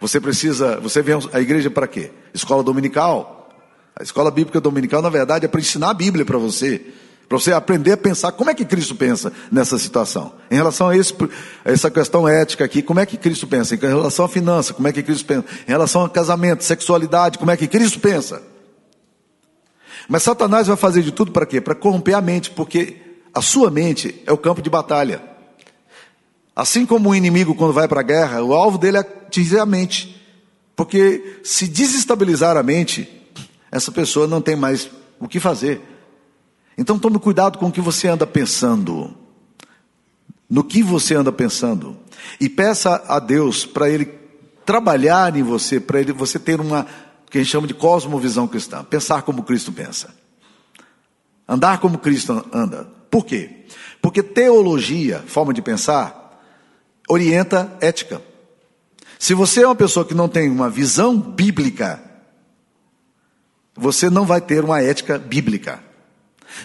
Você 0.00 0.20
precisa, 0.20 0.78
você 0.80 1.00
vem 1.00 1.16
à 1.32 1.40
igreja 1.40 1.70
para 1.70 1.86
quê? 1.86 2.10
Escola 2.34 2.62
dominical. 2.62 3.48
A 3.98 4.02
escola 4.02 4.30
bíblica 4.30 4.60
dominical, 4.60 5.00
na 5.00 5.08
verdade, 5.08 5.46
é 5.46 5.48
para 5.48 5.60
ensinar 5.60 5.90
a 5.90 5.94
Bíblia 5.94 6.24
para 6.24 6.36
você. 6.36 6.84
Para 7.28 7.38
você 7.38 7.52
aprender 7.52 7.92
a 7.92 7.96
pensar 7.96 8.32
como 8.32 8.50
é 8.50 8.54
que 8.54 8.64
Cristo 8.64 8.94
pensa 8.94 9.32
nessa 9.50 9.78
situação. 9.78 10.34
Em 10.50 10.54
relação 10.54 10.88
a, 10.88 10.96
esse, 10.96 11.14
a 11.64 11.72
essa 11.72 11.90
questão 11.90 12.28
ética 12.28 12.64
aqui, 12.64 12.82
como 12.82 13.00
é 13.00 13.06
que 13.06 13.16
Cristo 13.16 13.46
pensa? 13.46 13.74
Em 13.74 13.78
relação 13.78 14.24
à 14.24 14.28
finança, 14.28 14.74
como 14.74 14.86
é 14.86 14.92
que 14.92 15.02
Cristo 15.02 15.24
pensa? 15.24 15.44
Em 15.66 15.70
relação 15.70 16.02
ao 16.02 16.10
casamento, 16.10 16.62
sexualidade, 16.62 17.38
como 17.38 17.50
é 17.50 17.56
que 17.56 17.66
Cristo 17.66 17.98
pensa? 17.98 18.42
Mas 20.08 20.22
Satanás 20.22 20.66
vai 20.66 20.76
fazer 20.76 21.02
de 21.02 21.10
tudo 21.10 21.32
para 21.32 21.46
quê? 21.46 21.60
Para 21.60 21.74
corromper 21.74 22.14
a 22.14 22.20
mente, 22.20 22.50
porque 22.50 23.05
a 23.36 23.42
sua 23.42 23.70
mente 23.70 24.22
é 24.24 24.32
o 24.32 24.38
campo 24.38 24.62
de 24.62 24.70
batalha. 24.70 25.22
Assim 26.54 26.86
como 26.86 27.10
o 27.10 27.14
inimigo, 27.14 27.54
quando 27.54 27.74
vai 27.74 27.86
para 27.86 28.00
a 28.00 28.02
guerra, 28.02 28.42
o 28.42 28.54
alvo 28.54 28.78
dele 28.78 28.96
é 28.96 29.00
atingir 29.00 29.58
a 29.58 29.66
mente. 29.66 30.18
Porque 30.74 31.40
se 31.44 31.68
desestabilizar 31.68 32.56
a 32.56 32.62
mente, 32.62 33.06
essa 33.70 33.92
pessoa 33.92 34.26
não 34.26 34.40
tem 34.40 34.56
mais 34.56 34.90
o 35.20 35.28
que 35.28 35.38
fazer. 35.38 35.82
Então 36.78 36.98
tome 36.98 37.18
cuidado 37.18 37.58
com 37.58 37.66
o 37.66 37.72
que 37.72 37.80
você 37.82 38.08
anda 38.08 38.26
pensando. 38.26 39.14
No 40.48 40.64
que 40.64 40.82
você 40.82 41.14
anda 41.14 41.30
pensando. 41.30 41.94
E 42.40 42.48
peça 42.48 43.04
a 43.06 43.18
Deus 43.18 43.66
para 43.66 43.90
Ele 43.90 44.06
trabalhar 44.64 45.36
em 45.36 45.42
você, 45.42 45.78
para 45.78 46.02
você 46.14 46.38
ter 46.38 46.58
uma, 46.58 46.86
que 47.30 47.36
a 47.36 47.42
gente 47.42 47.50
chama 47.50 47.66
de 47.66 47.74
cosmovisão 47.74 48.48
cristã. 48.48 48.82
Pensar 48.82 49.20
como 49.20 49.42
Cristo 49.42 49.70
pensa. 49.72 50.14
Andar 51.46 51.80
como 51.80 51.98
Cristo 51.98 52.42
anda. 52.50 52.95
Por 53.16 53.24
quê? 53.24 53.48
Porque 54.02 54.22
teologia, 54.22 55.24
forma 55.26 55.54
de 55.54 55.62
pensar, 55.62 56.38
orienta 57.08 57.74
ética. 57.80 58.20
Se 59.18 59.32
você 59.32 59.62
é 59.62 59.66
uma 59.66 59.74
pessoa 59.74 60.04
que 60.04 60.12
não 60.12 60.28
tem 60.28 60.50
uma 60.50 60.68
visão 60.68 61.18
bíblica, 61.18 61.98
você 63.74 64.10
não 64.10 64.26
vai 64.26 64.42
ter 64.42 64.62
uma 64.62 64.82
ética 64.82 65.16
bíblica. 65.16 65.82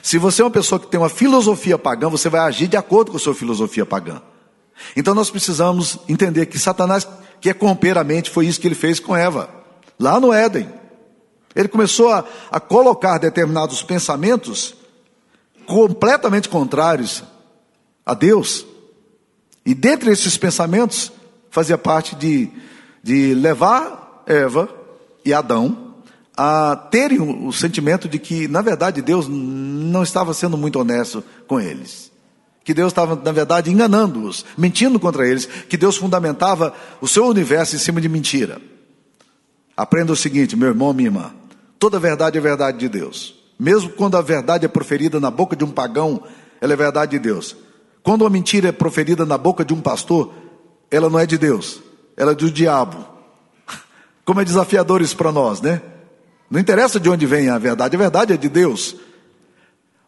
Se 0.03 0.17
você 0.17 0.41
é 0.41 0.46
uma 0.46 0.51
pessoa 0.51 0.77
que 0.77 0.88
tem 0.88 1.00
uma 1.00 1.08
filosofia 1.08 1.77
pagã, 1.77 2.10
você 2.10 2.27
vai 2.27 2.41
agir 2.41 2.67
de 2.67 2.75
acordo 2.75 3.12
com 3.12 3.17
a 3.17 3.22
sua 3.22 3.34
filosofia 3.34 3.86
pagã. 3.86 4.22
Então 4.93 5.15
nós 5.15 5.29
precisamos 5.29 6.00
entender 6.10 6.48
que 6.48 6.60
Satanás 6.60 7.08
quer 7.39 7.53
corromper 7.53 7.98
a 7.98 8.03
mente, 8.03 8.29
foi 8.29 8.46
isso 8.46 8.60
que 8.60 8.67
ele 8.67 8.75
fez 8.75 9.00
com 9.00 9.15
Eva, 9.15 9.50
lá 9.98 10.20
no 10.20 10.34
Éden. 10.34 10.67
Ele 11.55 11.70
começou 11.70 12.10
a, 12.12 12.25
a 12.51 12.60
colocar 12.60 13.20
determinados 13.20 13.81
pensamentos 13.84 14.80
completamente 15.65 16.50
contrários 16.50 17.24
a 18.06 18.13
Deus. 18.13 18.65
E 19.65 19.74
dentre 19.74 20.12
esses 20.12 20.38
pensamentos, 20.38 21.12
fazia 21.50 21.77
parte 21.77 22.15
de, 22.15 22.50
de 23.03 23.34
levar 23.34 24.24
Eva 24.25 24.70
e 25.24 25.34
Adão 25.34 25.96
a 26.36 26.75
terem 26.75 27.20
o, 27.20 27.48
o 27.48 27.53
sentimento 27.53 28.08
de 28.08 28.18
que, 28.18 28.48
na 28.48 28.62
verdade, 28.62 29.01
Deus 29.01 29.27
não 29.27 30.01
estava 30.01 30.34
sendo 30.34 30.58
muito 30.58 30.80
honesto 30.80 31.24
com 31.48 31.60
eles. 31.60 32.12
Que 32.63 32.74
Deus 32.74 32.91
estava, 32.91 33.15
na 33.15 33.32
verdade, 33.32 33.72
enganando-os, 33.72 34.46
mentindo 34.58 35.00
contra 35.00 35.27
eles, 35.27 35.46
que 35.46 35.77
Deus 35.77 35.98
fundamentava 35.98 36.74
o 37.00 37.08
seu 37.08 37.25
universo 37.25 37.75
em 37.75 37.80
cima 37.80 38.00
de 38.00 38.08
mentira. 38.08 38.62
Aprenda 39.75 40.13
o 40.13 40.15
seguinte, 40.15 40.56
meu 40.56 40.70
irmão, 40.70 40.94
minha 40.94 41.08
irmã: 41.08 41.34
toda 41.80 42.00
verdade 42.00 42.38
é 42.38 42.41
verdade 42.41 42.77
de 42.77 42.88
Deus. 42.88 43.40
Mesmo 43.62 43.91
quando 43.91 44.18
a 44.18 44.24
verdade 44.24 44.65
é 44.65 44.68
proferida 44.68 45.20
na 45.20 45.30
boca 45.30 45.56
de 45.56 45.63
um 45.63 45.70
pagão, 45.70 46.24
ela 46.60 46.74
é 46.74 46.75
verdade 46.75 47.12
de 47.12 47.20
Deus. 47.20 47.56
Quando 48.01 48.24
uma 48.24 48.30
mentira 48.32 48.70
é 48.70 48.72
proferida 48.72 49.24
na 49.24 49.38
boca 49.38 49.63
de 49.63 49.72
um 49.72 49.80
pastor, 49.80 50.34
ela 50.89 51.12
não 51.12 51.20
é 51.20 51.27
de 51.27 51.38
Deus, 51.38 51.80
ela 52.18 52.32
é 52.32 52.34
do 52.34 52.50
diabo. 52.50 53.06
Como 54.25 54.41
é 54.41 54.44
desafiador 54.44 55.00
isso 55.00 55.15
para 55.15 55.32
nós, 55.32 55.62
né? 55.62 55.80
Não 56.50 56.60
interessa 56.60 57.00
de 57.00 57.08
onde 57.08 57.27
vem 57.27 57.50
a 57.50 57.60
verdade, 57.60 57.96
a 57.96 58.00
verdade 58.00 58.34
é 58.34 58.36
de 58.36 58.50
Deus. 58.50 58.96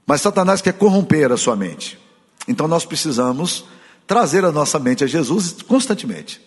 Mas 0.03 0.21
Satanás 0.21 0.59
quer 0.59 0.73
corromper 0.73 1.31
a 1.31 1.37
sua 1.37 1.55
mente. 1.55 1.99
Então 2.47 2.67
nós 2.67 2.85
precisamos 2.85 3.65
trazer 4.07 4.43
a 4.45 4.51
nossa 4.51 4.79
mente 4.79 5.03
a 5.03 5.07
Jesus 5.07 5.61
constantemente. 5.61 6.41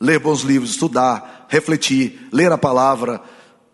Ler 0.00 0.20
bons 0.20 0.42
livros, 0.42 0.70
estudar, 0.70 1.46
refletir, 1.48 2.28
ler 2.32 2.52
a 2.52 2.56
palavra, 2.56 3.20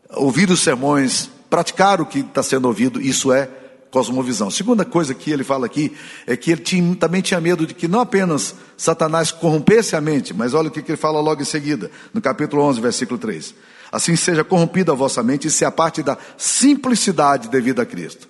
ouvir 0.09 0.49
os 0.49 0.61
sermões, 0.61 1.29
praticar 1.49 2.01
o 2.01 2.07
que 2.07 2.21
está 2.21 2.43
sendo 2.43 2.67
ouvido, 2.67 3.01
isso 3.01 3.33
é 3.33 3.49
cosmovisão. 3.91 4.51
Segunda 4.51 4.85
coisa 4.85 5.15
que 5.15 5.31
ele 5.31 5.43
fala 5.43 5.67
aqui 5.67 5.97
é 6.27 6.37
que 6.37 6.51
ele 6.51 6.61
tinha, 6.61 6.95
também 6.97 7.21
tinha 7.21 7.41
medo 7.41 7.67
de 7.67 7.75
que 7.75 7.89
não 7.89 8.01
apenas 8.01 8.55
Satanás 8.77 9.31
corrompesse 9.33 9.97
a 9.97 10.01
mente, 10.01 10.35
mas 10.35 10.55
olha 10.55 10.69
o 10.69 10.71
que 10.71 10.81
ele 10.81 10.97
fala 10.97 11.21
logo 11.21 11.43
em 11.43 11.45
seguida, 11.45 11.91
no 12.13 12.21
capítulo 12.21 12.63
11, 12.63 12.81
versículo 12.81 13.19
3. 13.19 13.55
Assim 13.91 14.15
seja 14.17 14.45
corrompida 14.45 14.93
a 14.93 14.95
vossa 14.95 15.23
mente 15.23 15.49
e 15.49 15.51
se 15.51 15.65
a 15.65 15.71
parte 15.71 16.03
da 16.03 16.19
simplicidade 16.37 17.49
devida 17.49 17.83
a 17.83 17.87
Cristo. 17.87 18.29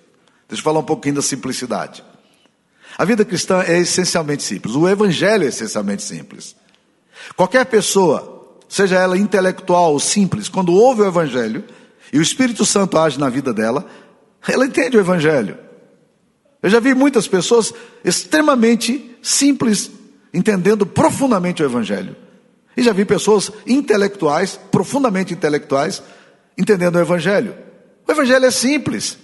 Deixa 0.49 0.61
eu 0.61 0.65
falar 0.65 0.79
um 0.79 0.85
pouquinho 0.85 1.17
da 1.17 1.23
simplicidade. 1.23 2.03
A 2.97 3.05
vida 3.05 3.25
cristã 3.25 3.63
é 3.67 3.79
essencialmente 3.79 4.43
simples. 4.43 4.75
O 4.75 4.89
evangelho 4.89 5.45
é 5.45 5.49
essencialmente 5.49 6.03
simples. 6.03 6.57
Qualquer 7.37 7.67
pessoa, 7.67 8.57
seja 8.69 8.97
ela 8.97 9.19
intelectual 9.19 9.93
ou 9.93 10.01
simples, 10.01 10.49
quando 10.49 10.73
ouve 10.73 11.03
o 11.03 11.07
evangelho 11.07 11.65
e 12.13 12.19
o 12.19 12.23
Espírito 12.23 12.65
Santo 12.65 12.99
age 12.99 13.19
na 13.19 13.29
vida 13.29 13.53
dela, 13.53 13.87
ela 14.47 14.67
entende 14.67 14.97
o 14.97 15.01
Evangelho. 15.01 15.59
Eu 16.63 16.71
já 16.71 16.81
vi 16.81 16.95
muitas 16.95 17.29
pessoas 17.29 17.73
extremamente 18.05 19.17
simples, 19.23 19.91
entendendo 20.33 20.85
profundamente 20.85 21.63
o 21.63 21.67
Evangelho. 21.67 22.17
E 22.77 22.83
já 22.83 22.93
vi 22.93 23.05
pessoas 23.05 23.51
intelectuais, 23.67 24.59
profundamente 24.71 25.35
intelectuais, 25.35 26.03
entendendo 26.57 26.97
o 26.97 27.01
Evangelho. 27.01 27.55
O 28.07 28.13
Evangelho 28.13 28.47
é 28.47 28.51
simples. 28.51 29.19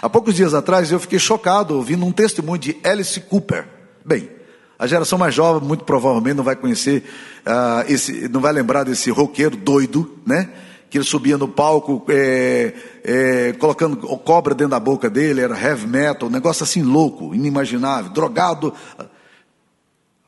Há 0.00 0.08
poucos 0.08 0.34
dias 0.34 0.54
atrás 0.54 0.90
eu 0.90 1.00
fiquei 1.00 1.18
chocado 1.18 1.76
ouvindo 1.76 2.04
um 2.06 2.12
testemunho 2.12 2.58
de 2.58 2.76
Alice 2.84 3.20
Cooper. 3.20 3.66
Bem, 4.04 4.30
a 4.78 4.86
geração 4.86 5.18
mais 5.18 5.34
jovem 5.34 5.66
muito 5.66 5.84
provavelmente 5.84 6.36
não 6.36 6.44
vai 6.44 6.56
conhecer, 6.56 7.04
uh, 7.46 7.92
esse, 7.92 8.28
não 8.28 8.40
vai 8.40 8.52
lembrar 8.52 8.84
desse 8.84 9.10
roqueiro 9.10 9.56
doido, 9.56 10.18
né? 10.26 10.48
Que 10.92 10.98
ele 10.98 11.06
subia 11.06 11.38
no 11.38 11.48
palco 11.48 12.04
é, 12.10 12.74
é, 13.02 13.52
colocando 13.54 13.96
cobra 14.18 14.54
dentro 14.54 14.72
da 14.72 14.78
boca 14.78 15.08
dele, 15.08 15.40
era 15.40 15.58
heavy 15.58 15.86
metal, 15.86 16.28
um 16.28 16.30
negócio 16.30 16.64
assim 16.64 16.82
louco, 16.82 17.34
inimaginável, 17.34 18.12
drogado. 18.12 18.74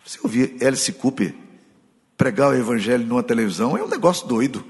Você 0.03 0.19
ouvir 0.25 0.57
Alice 0.67 0.91
Cooper 0.93 1.35
pregar 2.17 2.49
o 2.49 2.55
evangelho 2.55 3.05
numa 3.05 3.23
televisão 3.23 3.77
é 3.77 3.83
um 3.83 3.89
negócio 3.89 4.27
doido, 4.27 4.65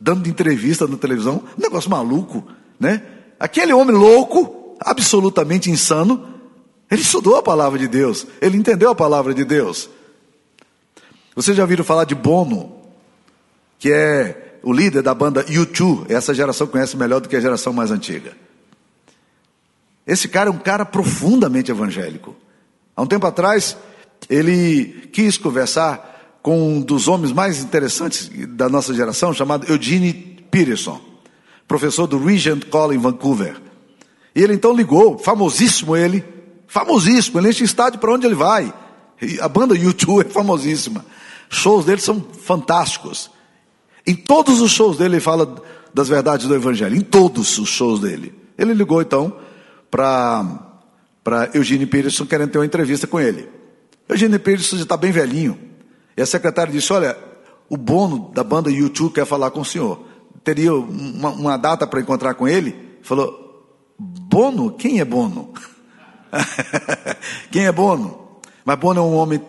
dando 0.00 0.30
entrevista 0.30 0.86
na 0.86 0.96
televisão, 0.96 1.42
um 1.58 1.60
negócio 1.60 1.90
maluco, 1.90 2.48
né? 2.80 3.02
Aquele 3.38 3.74
homem 3.74 3.94
louco, 3.94 4.78
absolutamente 4.80 5.70
insano, 5.70 6.26
ele 6.90 7.02
estudou 7.02 7.36
a 7.36 7.42
palavra 7.42 7.78
de 7.78 7.86
Deus, 7.86 8.26
ele 8.40 8.56
entendeu 8.56 8.88
a 8.88 8.94
palavra 8.94 9.34
de 9.34 9.44
Deus. 9.44 9.90
Vocês 11.36 11.54
já 11.54 11.64
ouviram 11.64 11.84
falar 11.84 12.04
de 12.04 12.14
Bono, 12.14 12.80
que 13.78 13.92
é 13.92 14.43
o 14.64 14.72
líder 14.72 15.02
da 15.02 15.14
banda 15.14 15.44
U2, 15.44 16.10
essa 16.10 16.32
geração 16.32 16.66
conhece 16.66 16.96
melhor 16.96 17.20
do 17.20 17.28
que 17.28 17.36
a 17.36 17.40
geração 17.40 17.72
mais 17.72 17.90
antiga. 17.90 18.32
Esse 20.06 20.26
cara 20.26 20.48
é 20.48 20.52
um 20.52 20.58
cara 20.58 20.86
profundamente 20.86 21.70
evangélico. 21.70 22.34
Há 22.96 23.02
um 23.02 23.06
tempo 23.06 23.26
atrás, 23.26 23.76
ele 24.28 25.08
quis 25.12 25.36
conversar 25.36 26.38
com 26.42 26.76
um 26.76 26.80
dos 26.80 27.08
homens 27.08 27.30
mais 27.30 27.62
interessantes 27.62 28.30
da 28.48 28.68
nossa 28.68 28.94
geração, 28.94 29.34
chamado 29.34 29.70
Eugene 29.70 30.12
Peterson, 30.50 30.98
professor 31.68 32.06
do 32.06 32.18
Regent 32.18 32.64
College 32.66 32.98
em 32.98 33.02
Vancouver. 33.02 33.60
E 34.34 34.42
ele 34.42 34.54
então 34.54 34.74
ligou, 34.74 35.18
famosíssimo 35.18 35.94
ele, 35.94 36.24
famosíssimo, 36.66 37.38
ele 37.38 37.50
enche 37.50 37.64
estádio 37.64 38.00
para 38.00 38.12
onde 38.12 38.26
ele 38.26 38.34
vai. 38.34 38.72
A 39.40 39.48
banda 39.48 39.74
U2 39.74 40.24
é 40.26 40.28
famosíssima. 40.30 41.04
Shows 41.50 41.84
dele 41.84 42.00
são 42.00 42.24
fantásticos. 42.42 43.33
Em 44.06 44.14
todos 44.14 44.60
os 44.60 44.70
shows 44.70 44.98
dele, 44.98 45.14
ele 45.14 45.20
fala 45.20 45.62
das 45.92 46.08
verdades 46.08 46.46
do 46.46 46.54
Evangelho. 46.54 46.96
Em 46.96 47.00
todos 47.00 47.58
os 47.58 47.68
shows 47.68 48.00
dele. 48.00 48.34
Ele 48.58 48.74
ligou 48.74 49.00
então 49.00 49.36
para 49.90 51.50
Eugênio 51.54 51.88
Peterson 51.88 52.26
querendo 52.26 52.50
ter 52.50 52.58
uma 52.58 52.66
entrevista 52.66 53.06
com 53.06 53.18
ele. 53.18 53.48
Eugênio 54.08 54.38
Peterson 54.38 54.76
já 54.76 54.82
está 54.82 54.96
bem 54.96 55.10
velhinho. 55.10 55.58
E 56.16 56.22
a 56.22 56.26
secretária 56.26 56.72
disse: 56.72 56.92
Olha, 56.92 57.16
o 57.68 57.76
Bono 57.76 58.30
da 58.34 58.44
banda 58.44 58.70
YouTube 58.70 59.14
quer 59.14 59.24
falar 59.24 59.50
com 59.50 59.60
o 59.60 59.64
senhor. 59.64 60.04
Teria 60.42 60.74
uma, 60.74 61.30
uma 61.30 61.56
data 61.56 61.86
para 61.86 62.00
encontrar 62.00 62.34
com 62.34 62.46
ele? 62.46 62.98
Falou: 63.02 63.66
Bono? 63.98 64.72
Quem 64.72 65.00
é 65.00 65.04
Bono? 65.04 65.52
Quem 67.50 67.66
é 67.66 67.72
Bono? 67.72 68.40
Mas 68.64 68.78
Bono 68.78 69.00
é 69.00 69.02
um 69.02 69.14
homem 69.14 69.40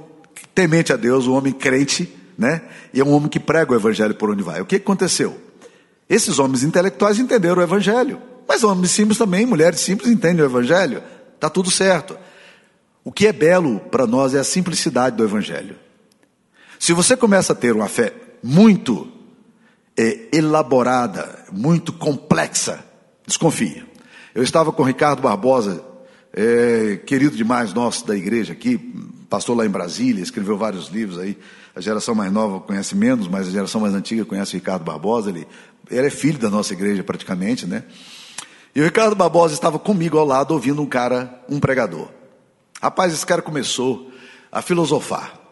temente 0.54 0.94
a 0.94 0.96
Deus, 0.96 1.28
um 1.28 1.34
homem 1.34 1.52
crente 1.52 2.12
né? 2.38 2.62
E 2.94 3.00
é 3.00 3.04
um 3.06 3.12
homem 3.12 3.30
que 3.30 3.40
prega 3.40 3.72
o 3.72 3.76
evangelho 3.76 4.16
por 4.16 4.30
onde 4.30 4.44
vai. 4.44 4.62
O 4.62 4.66
que 4.66 4.76
aconteceu? 4.76 5.40
Esses 6.10 6.40
homens 6.40 6.64
intelectuais 6.64 7.20
entenderam 7.20 7.58
o 7.58 7.64
evangelho, 7.64 8.22
mas 8.48 8.64
homens 8.64 8.92
simples 8.92 9.18
também, 9.18 9.46
mulheres 9.46 9.80
simples 9.80 10.10
entendem 10.10 10.44
o 10.44 10.48
evangelho. 10.48 11.02
Tá 11.40 11.50
tudo 11.50 11.72
certo. 11.72 12.18
O 13.04 13.12
que 13.12 13.28
é 13.28 13.34
belo 13.34 13.80
para 13.80 14.08
nós 14.08 14.34
é 14.34 14.40
a 14.40 14.44
simplicidade 14.44 15.16
do 15.16 15.24
evangelho. 15.24 15.76
Se 16.80 16.94
você 16.94 17.16
começa 17.16 17.54
a 17.54 17.56
ter 17.56 17.74
uma 17.74 17.88
fé 17.88 18.14
muito 18.44 19.12
é, 19.98 20.28
elaborada, 20.32 21.46
muito 21.52 21.94
complexa, 21.94 22.84
desconfia. 23.26 23.86
Eu 24.34 24.44
estava 24.44 24.72
com 24.72 24.84
Ricardo 24.84 25.22
Barbosa, 25.22 25.84
é, 26.34 26.98
querido 27.06 27.38
demais 27.38 27.74
nosso 27.74 28.06
da 28.06 28.16
igreja 28.16 28.54
aqui, 28.54 28.78
pastor 29.30 29.56
lá 29.56 29.66
em 29.66 29.70
Brasília, 29.70 30.22
escreveu 30.22 30.58
vários 30.58 30.90
livros 30.90 31.18
aí. 31.18 31.38
A 31.76 31.82
geração 31.82 32.16
mais 32.16 32.32
nova 32.32 32.62
conhece 32.62 32.96
menos, 32.96 33.28
mas 33.28 33.48
a 33.48 33.52
geração 33.52 33.82
mais 33.82 33.94
antiga 33.94 34.24
conhece 34.24 34.54
o 34.54 34.58
Ricardo 34.58 34.84
Barbosa. 34.84 35.30
Ele, 35.30 35.46
ele 35.92 36.08
é 36.08 36.10
filho 36.10 36.40
da 36.40 36.50
nossa 36.50 36.74
igreja 36.74 37.04
praticamente, 37.04 37.66
né? 37.66 37.84
E 38.74 38.80
o 38.80 38.84
Ricardo 38.84 39.16
Barbosa 39.16 39.54
estava 39.54 39.78
comigo 39.78 40.18
ao 40.18 40.26
lado 40.26 40.52
ouvindo 40.52 40.82
um 40.82 40.86
cara, 40.86 41.44
um 41.50 41.60
pregador. 41.60 42.08
Rapaz, 42.82 43.14
esse 43.14 43.26
cara 43.26 43.42
começou 43.42 44.10
a 44.52 44.62
filosofar. 44.62 45.45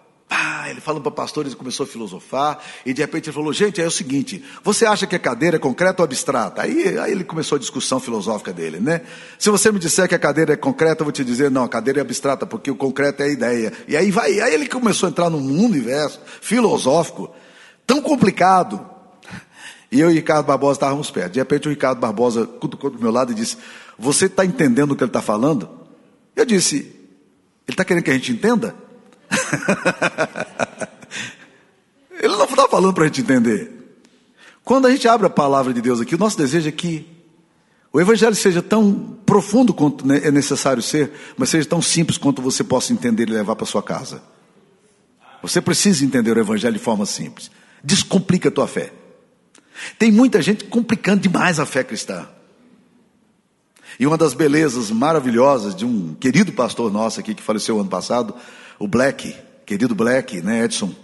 Ele 0.73 0.81
falando 0.81 1.03
para 1.03 1.11
pastor, 1.11 1.45
ele 1.45 1.55
começou 1.55 1.85
a 1.85 1.87
filosofar, 1.87 2.59
e 2.85 2.93
de 2.93 3.01
repente 3.01 3.29
ele 3.29 3.35
falou: 3.35 3.53
Gente, 3.53 3.79
é 3.81 3.85
o 3.85 3.91
seguinte, 3.91 4.43
você 4.63 4.85
acha 4.85 5.05
que 5.05 5.15
a 5.15 5.19
cadeira 5.19 5.57
é 5.57 5.59
concreta 5.59 6.01
ou 6.01 6.05
abstrata? 6.05 6.61
Aí, 6.63 6.97
aí 6.97 7.11
ele 7.11 7.23
começou 7.23 7.55
a 7.55 7.59
discussão 7.59 7.99
filosófica 7.99 8.51
dele, 8.51 8.79
né? 8.79 9.01
Se 9.37 9.49
você 9.49 9.71
me 9.71 9.79
disser 9.79 10.07
que 10.09 10.15
a 10.15 10.19
cadeira 10.19 10.53
é 10.53 10.57
concreta, 10.57 11.01
eu 11.01 11.05
vou 11.05 11.11
te 11.11 11.23
dizer: 11.23 11.51
Não, 11.51 11.63
a 11.63 11.69
cadeira 11.69 11.99
é 11.99 12.01
abstrata, 12.01 12.45
porque 12.45 12.71
o 12.71 12.75
concreto 12.75 13.21
é 13.21 13.25
a 13.25 13.29
ideia. 13.29 13.71
E 13.87 13.95
aí 13.95 14.11
vai, 14.11 14.39
aí 14.39 14.53
ele 14.53 14.67
começou 14.67 15.07
a 15.07 15.09
entrar 15.11 15.29
num 15.29 15.63
universo 15.63 16.19
filosófico 16.41 17.31
tão 17.85 18.01
complicado. 18.01 18.93
E 19.91 19.99
eu 19.99 20.09
e 20.09 20.15
Ricardo 20.15 20.47
Barbosa 20.47 20.77
estávamos 20.77 21.11
perto. 21.11 21.33
De 21.33 21.39
repente 21.39 21.67
o 21.67 21.69
Ricardo 21.69 21.99
Barbosa 21.99 22.47
cutucou 22.47 22.89
do 22.89 22.99
meu 22.99 23.11
lado 23.11 23.31
e 23.31 23.35
disse: 23.35 23.57
Você 23.97 24.25
está 24.25 24.43
entendendo 24.43 24.91
o 24.91 24.95
que 24.95 25.03
ele 25.03 25.09
está 25.09 25.21
falando? 25.21 25.69
Eu 26.35 26.45
disse: 26.45 26.77
Ele 26.77 27.69
está 27.69 27.85
querendo 27.85 28.03
que 28.03 28.09
a 28.09 28.15
gente 28.15 28.31
entenda? 28.31 28.75
está 32.53 32.67
falando 32.67 32.93
para 32.93 33.03
a 33.03 33.07
gente 33.07 33.21
entender. 33.21 33.71
Quando 34.63 34.87
a 34.87 34.91
gente 34.91 35.07
abre 35.07 35.27
a 35.27 35.29
palavra 35.29 35.73
de 35.73 35.81
Deus 35.81 35.99
aqui, 35.99 36.15
o 36.15 36.17
nosso 36.17 36.37
desejo 36.37 36.69
é 36.69 36.71
que 36.71 37.05
o 37.91 38.01
Evangelho 38.01 38.35
seja 38.35 38.61
tão 38.61 39.19
profundo 39.25 39.73
quanto 39.73 40.11
é 40.11 40.31
necessário 40.31 40.81
ser, 40.81 41.11
mas 41.37 41.49
seja 41.49 41.67
tão 41.67 41.81
simples 41.81 42.17
quanto 42.17 42.41
você 42.41 42.63
possa 42.63 42.93
entender 42.93 43.29
e 43.29 43.31
levar 43.31 43.55
para 43.55 43.65
sua 43.65 43.83
casa. 43.83 44.21
Você 45.43 45.61
precisa 45.61 46.05
entender 46.05 46.35
o 46.35 46.39
Evangelho 46.39 46.73
de 46.73 46.83
forma 46.83 47.05
simples. 47.05 47.51
Descomplica 47.83 48.49
a 48.49 48.51
tua 48.51 48.67
fé. 48.67 48.93
Tem 49.99 50.11
muita 50.11 50.41
gente 50.41 50.63
complicando 50.65 51.21
demais 51.21 51.59
a 51.59 51.65
fé 51.65 51.83
cristã. 51.83 52.27
E 53.99 54.07
uma 54.07 54.17
das 54.17 54.33
belezas 54.33 54.89
maravilhosas 54.89 55.75
de 55.75 55.85
um 55.85 56.15
querido 56.15 56.51
pastor 56.51 56.91
nosso 56.91 57.19
aqui 57.19 57.35
que 57.35 57.43
faleceu 57.43 57.79
ano 57.79 57.89
passado, 57.89 58.33
o 58.79 58.87
Black, 58.87 59.35
querido 59.65 59.93
Black, 59.93 60.41
né, 60.41 60.63
Edson 60.63 60.95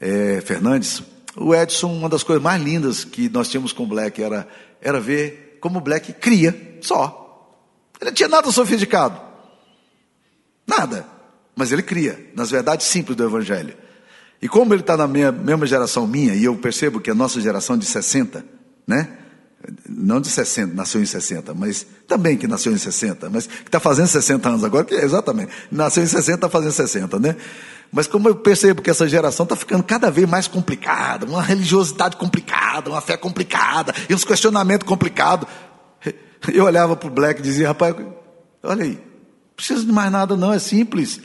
é, 0.00 0.40
Fernandes. 0.40 1.02
O 1.36 1.54
Edson, 1.54 1.92
uma 1.92 2.08
das 2.08 2.22
coisas 2.22 2.42
mais 2.42 2.62
lindas 2.62 3.04
que 3.04 3.28
nós 3.28 3.48
tínhamos 3.48 3.72
com 3.72 3.84
o 3.84 3.86
Black 3.86 4.22
era, 4.22 4.48
era 4.80 5.00
ver 5.00 5.58
como 5.60 5.78
o 5.78 5.82
Black 5.82 6.12
cria 6.14 6.78
só. 6.80 7.24
Ele 8.00 8.10
não 8.10 8.14
tinha 8.14 8.28
nada 8.28 8.50
sofisticado. 8.50 9.20
Nada. 10.66 11.06
Mas 11.54 11.72
ele 11.72 11.82
cria, 11.82 12.30
nas 12.34 12.50
verdades 12.50 12.86
simples 12.86 13.16
do 13.16 13.24
Evangelho. 13.24 13.74
E 14.40 14.48
como 14.48 14.72
ele 14.72 14.82
está 14.82 14.96
na 14.96 15.08
minha, 15.08 15.32
mesma 15.32 15.66
geração 15.66 16.06
minha, 16.06 16.34
e 16.34 16.44
eu 16.44 16.54
percebo 16.56 17.00
que 17.00 17.10
a 17.10 17.14
nossa 17.14 17.40
geração 17.40 17.76
de 17.76 17.84
60, 17.84 18.44
né? 18.86 19.08
Não 19.88 20.20
de 20.20 20.28
60, 20.28 20.72
nasceu 20.72 21.02
em 21.02 21.06
60, 21.06 21.52
mas 21.52 21.84
também 22.06 22.36
que 22.36 22.46
nasceu 22.46 22.72
em 22.72 22.78
60, 22.78 23.28
mas 23.28 23.48
que 23.48 23.66
está 23.66 23.80
fazendo 23.80 24.06
60 24.06 24.48
anos 24.48 24.62
agora, 24.62 24.84
que 24.84 24.94
é 24.94 25.04
exatamente, 25.04 25.50
nasceu 25.70 26.04
em 26.04 26.06
60, 26.06 26.36
está 26.36 26.48
fazendo 26.48 26.70
60, 26.70 27.18
né? 27.18 27.34
Mas 27.90 28.06
como 28.06 28.28
eu 28.28 28.36
percebo 28.36 28.82
que 28.82 28.90
essa 28.90 29.08
geração 29.08 29.44
está 29.44 29.56
ficando 29.56 29.82
cada 29.82 30.10
vez 30.10 30.28
mais 30.28 30.46
complicada, 30.46 31.24
uma 31.24 31.42
religiosidade 31.42 32.16
complicada, 32.16 32.90
uma 32.90 33.00
fé 33.00 33.16
complicada, 33.16 33.94
e 34.08 34.14
uns 34.14 34.24
questionamentos 34.24 34.86
complicados. 34.86 35.48
Eu 36.52 36.64
olhava 36.64 36.94
para 36.94 37.08
o 37.08 37.10
Black 37.10 37.40
e 37.40 37.42
dizia, 37.42 37.68
rapaz, 37.68 37.96
olha 38.62 38.84
aí, 38.84 38.92
não 38.92 39.54
precisa 39.56 39.84
de 39.84 39.90
mais 39.90 40.12
nada 40.12 40.36
não, 40.36 40.52
é 40.52 40.58
simples. 40.58 41.20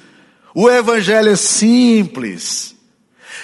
O 0.55 0.70
evangelho 0.70 1.29
é 1.29 1.36
simples. 1.36 2.75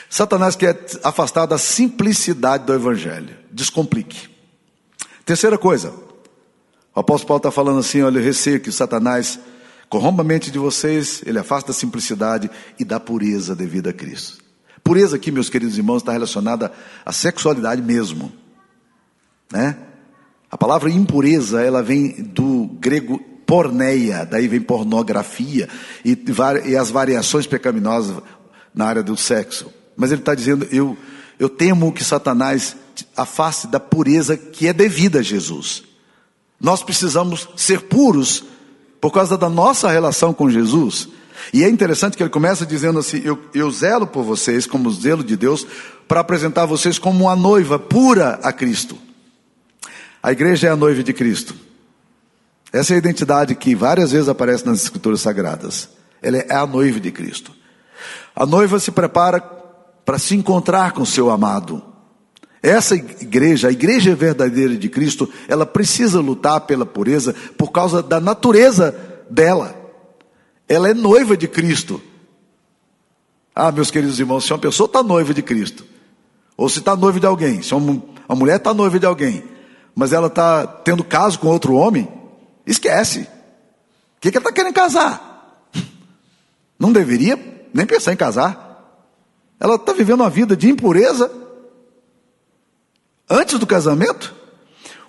Satanás 0.09 0.55
quer 0.55 0.85
afastar 1.03 1.45
da 1.45 1.57
simplicidade 1.57 2.65
do 2.65 2.73
evangelho. 2.73 3.35
Descomplique. 3.51 4.29
Terceira 5.25 5.57
coisa, 5.57 5.93
o 6.95 6.99
apóstolo 6.99 7.27
Paulo 7.27 7.39
está 7.39 7.51
falando 7.51 7.79
assim: 7.79 8.01
olha, 8.01 8.17
eu 8.17 8.23
receio 8.23 8.59
que 8.59 8.71
Satanás 8.71 9.39
corrompa 9.89 10.21
a 10.21 10.25
mente 10.25 10.51
de 10.51 10.59
vocês, 10.59 11.21
ele 11.25 11.39
afasta 11.39 11.71
a 11.71 11.73
simplicidade 11.73 12.49
e 12.77 12.85
dá 12.85 12.99
pureza 12.99 13.55
devida 13.55 13.89
a 13.89 13.93
Cristo. 13.93 14.37
Pureza 14.83 15.15
aqui, 15.15 15.31
meus 15.31 15.49
queridos 15.49 15.77
irmãos, 15.77 15.97
está 15.97 16.11
relacionada 16.11 16.71
à 17.05 17.11
sexualidade 17.11 17.81
mesmo. 17.81 18.31
Né? 19.51 19.75
A 20.49 20.57
palavra 20.57 20.89
impureza, 20.89 21.61
ela 21.61 21.81
vem 21.81 22.23
do 22.23 22.67
grego 22.79 23.19
porneia, 23.45 24.25
daí 24.25 24.47
vem 24.47 24.61
pornografia 24.61 25.67
e, 26.05 26.17
e 26.65 26.75
as 26.75 26.91
variações 26.91 27.47
pecaminosas 27.47 28.21
na 28.73 28.85
área 28.85 29.03
do 29.03 29.17
sexo. 29.17 29.73
Mas 29.97 30.11
ele 30.11 30.21
está 30.21 30.35
dizendo: 30.35 30.67
eu, 30.71 30.95
eu 31.39 31.49
temo 31.49 31.91
que 31.91 32.03
Satanás 32.03 32.75
afaste 33.17 33.67
da 33.67 33.79
pureza 33.79 34.37
que 34.37 34.67
é 34.67 34.73
devida 34.73 35.19
a 35.19 35.23
Jesus. 35.23 35.83
Nós 36.59 36.83
precisamos 36.83 37.49
ser 37.55 37.81
puros 37.81 38.43
por 38.99 39.11
causa 39.11 39.37
da 39.37 39.49
nossa 39.49 39.89
relação 39.89 40.33
com 40.33 40.49
Jesus. 40.49 41.09
E 41.53 41.63
é 41.63 41.69
interessante 41.69 42.17
que 42.17 42.23
ele 42.23 42.29
começa 42.29 42.65
dizendo 42.65 42.99
assim: 42.99 43.21
eu, 43.23 43.39
eu 43.53 43.71
zelo 43.71 44.05
por 44.05 44.23
vocês, 44.23 44.65
como 44.65 44.91
zelo 44.91 45.23
de 45.23 45.35
Deus, 45.35 45.65
para 46.07 46.19
apresentar 46.19 46.65
vocês 46.65 46.99
como 46.99 47.25
uma 47.25 47.35
noiva 47.35 47.79
pura 47.79 48.39
a 48.43 48.51
Cristo. 48.51 48.97
A 50.21 50.31
igreja 50.31 50.67
é 50.67 50.71
a 50.71 50.75
noiva 50.75 51.01
de 51.01 51.13
Cristo. 51.13 51.55
Essa 52.71 52.93
é 52.93 52.95
a 52.95 52.99
identidade 52.99 53.55
que 53.55 53.73
várias 53.73 54.11
vezes 54.11 54.27
aparece 54.27 54.65
nas 54.65 54.83
Escrituras 54.83 55.21
Sagradas. 55.21 55.89
Ela 56.21 56.37
é 56.37 56.53
a 56.53 56.67
noiva 56.67 56.99
de 56.99 57.11
Cristo. 57.11 57.51
A 58.35 58.45
noiva 58.45 58.79
se 58.79 58.91
prepara 58.91 59.39
para 59.39 60.19
se 60.19 60.35
encontrar 60.35 60.91
com 60.91 61.05
seu 61.05 61.29
amado. 61.29 61.83
Essa 62.61 62.95
igreja, 62.95 63.69
a 63.69 63.71
igreja 63.71 64.13
verdadeira 64.13 64.75
de 64.75 64.89
Cristo, 64.89 65.31
ela 65.47 65.65
precisa 65.65 66.19
lutar 66.19 66.61
pela 66.61 66.85
pureza 66.85 67.33
por 67.57 67.71
causa 67.71 68.03
da 68.03 68.19
natureza 68.19 68.95
dela. 69.29 69.75
Ela 70.67 70.89
é 70.89 70.93
noiva 70.93 71.37
de 71.37 71.47
Cristo. 71.47 72.01
Ah, 73.55 73.71
meus 73.71 73.89
queridos 73.89 74.19
irmãos, 74.19 74.45
se 74.45 74.51
uma 74.51 74.59
pessoa 74.59 74.87
está 74.87 75.01
noiva 75.01 75.33
de 75.33 75.41
Cristo, 75.41 75.85
ou 76.57 76.67
se 76.67 76.79
está 76.79 76.95
noiva 76.95 77.19
de 77.19 77.25
alguém, 77.25 77.61
se 77.61 77.73
uma, 77.73 78.03
uma 78.27 78.35
mulher 78.35 78.57
está 78.57 78.73
noiva 78.73 78.99
de 78.99 79.05
alguém, 79.05 79.43
mas 79.95 80.11
ela 80.11 80.27
está 80.27 80.67
tendo 80.67 81.03
caso 81.03 81.39
com 81.39 81.47
outro 81.47 81.73
homem, 81.75 82.07
esquece. 82.67 83.21
O 83.21 84.21
que, 84.21 84.31
que 84.31 84.37
ela 84.37 84.43
está 84.43 84.51
querendo 84.51 84.73
casar? 84.73 85.69
Não 86.77 86.91
deveria 86.91 87.39
nem 87.73 87.85
pensar 87.85 88.13
em 88.13 88.17
casar. 88.17 88.67
Ela 89.59 89.75
está 89.75 89.93
vivendo 89.93 90.21
uma 90.21 90.29
vida 90.29 90.55
de 90.55 90.69
impureza 90.69 91.38
antes 93.29 93.59
do 93.59 93.67
casamento. 93.67 94.33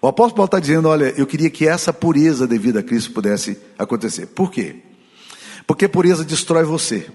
O 0.02 0.06
apóstolo 0.06 0.36
Paulo 0.36 0.46
está 0.46 0.60
dizendo: 0.60 0.88
olha, 0.88 1.14
eu 1.16 1.26
queria 1.26 1.50
que 1.50 1.66
essa 1.66 1.92
pureza 1.92 2.46
devida 2.46 2.80
a 2.80 2.82
Cristo 2.82 3.12
pudesse 3.12 3.58
acontecer. 3.78 4.26
Por 4.26 4.50
quê? 4.50 4.76
Porque 5.66 5.88
pureza 5.88 6.24
destrói 6.24 6.64
você, 6.64 7.08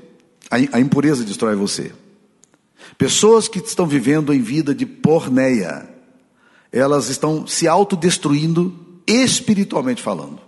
a 0.49 0.79
impureza 0.79 1.23
destrói 1.23 1.55
você. 1.55 1.91
Pessoas 2.97 3.47
que 3.47 3.59
estão 3.59 3.85
vivendo 3.85 4.33
em 4.33 4.41
vida 4.41 4.73
de 4.73 4.85
porneia, 4.85 5.89
elas 6.71 7.09
estão 7.09 7.45
se 7.45 7.67
autodestruindo 7.67 8.73
espiritualmente 9.05 10.01
falando 10.01 10.39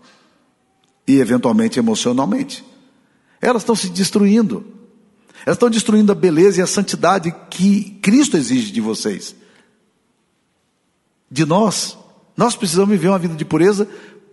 e 1.07 1.19
eventualmente 1.19 1.79
emocionalmente. 1.79 2.63
Elas 3.41 3.63
estão 3.63 3.75
se 3.75 3.89
destruindo. 3.89 4.65
Elas 5.45 5.55
estão 5.55 5.69
destruindo 5.69 6.11
a 6.11 6.15
beleza 6.15 6.59
e 6.59 6.63
a 6.63 6.67
santidade 6.67 7.33
que 7.49 7.99
Cristo 8.01 8.37
exige 8.37 8.71
de 8.71 8.81
vocês 8.81 9.35
de 11.29 11.45
nós. 11.45 11.97
Nós 12.35 12.55
precisamos 12.55 12.89
viver 12.89 13.09
uma 13.09 13.19
vida 13.19 13.35
de 13.35 13.45
pureza 13.45 13.87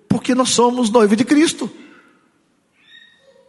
porque 0.08 0.34
nós 0.34 0.50
somos 0.50 0.90
noivo 0.90 1.16
de 1.16 1.24
Cristo. 1.24 1.70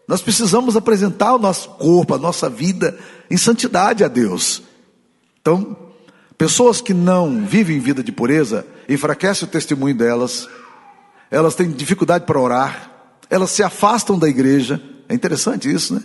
Nós 0.07 0.21
precisamos 0.21 0.75
apresentar 0.75 1.33
o 1.33 1.39
nosso 1.39 1.69
corpo, 1.69 2.13
a 2.13 2.17
nossa 2.17 2.49
vida 2.49 2.97
em 3.29 3.37
santidade 3.37 4.03
a 4.03 4.07
Deus. 4.07 4.61
Então, 5.41 5.75
pessoas 6.37 6.81
que 6.81 6.93
não 6.93 7.45
vivem 7.45 7.79
vida 7.79 8.03
de 8.03 8.11
pureza, 8.11 8.65
enfraquece 8.87 9.43
o 9.43 9.47
testemunho 9.47 9.95
delas, 9.95 10.47
elas 11.31 11.55
têm 11.55 11.71
dificuldade 11.71 12.25
para 12.25 12.39
orar, 12.39 12.91
elas 13.29 13.51
se 13.51 13.63
afastam 13.63 14.17
da 14.17 14.29
igreja. 14.29 14.81
É 15.09 15.13
interessante 15.13 15.71
isso, 15.71 15.95
né? 15.95 16.03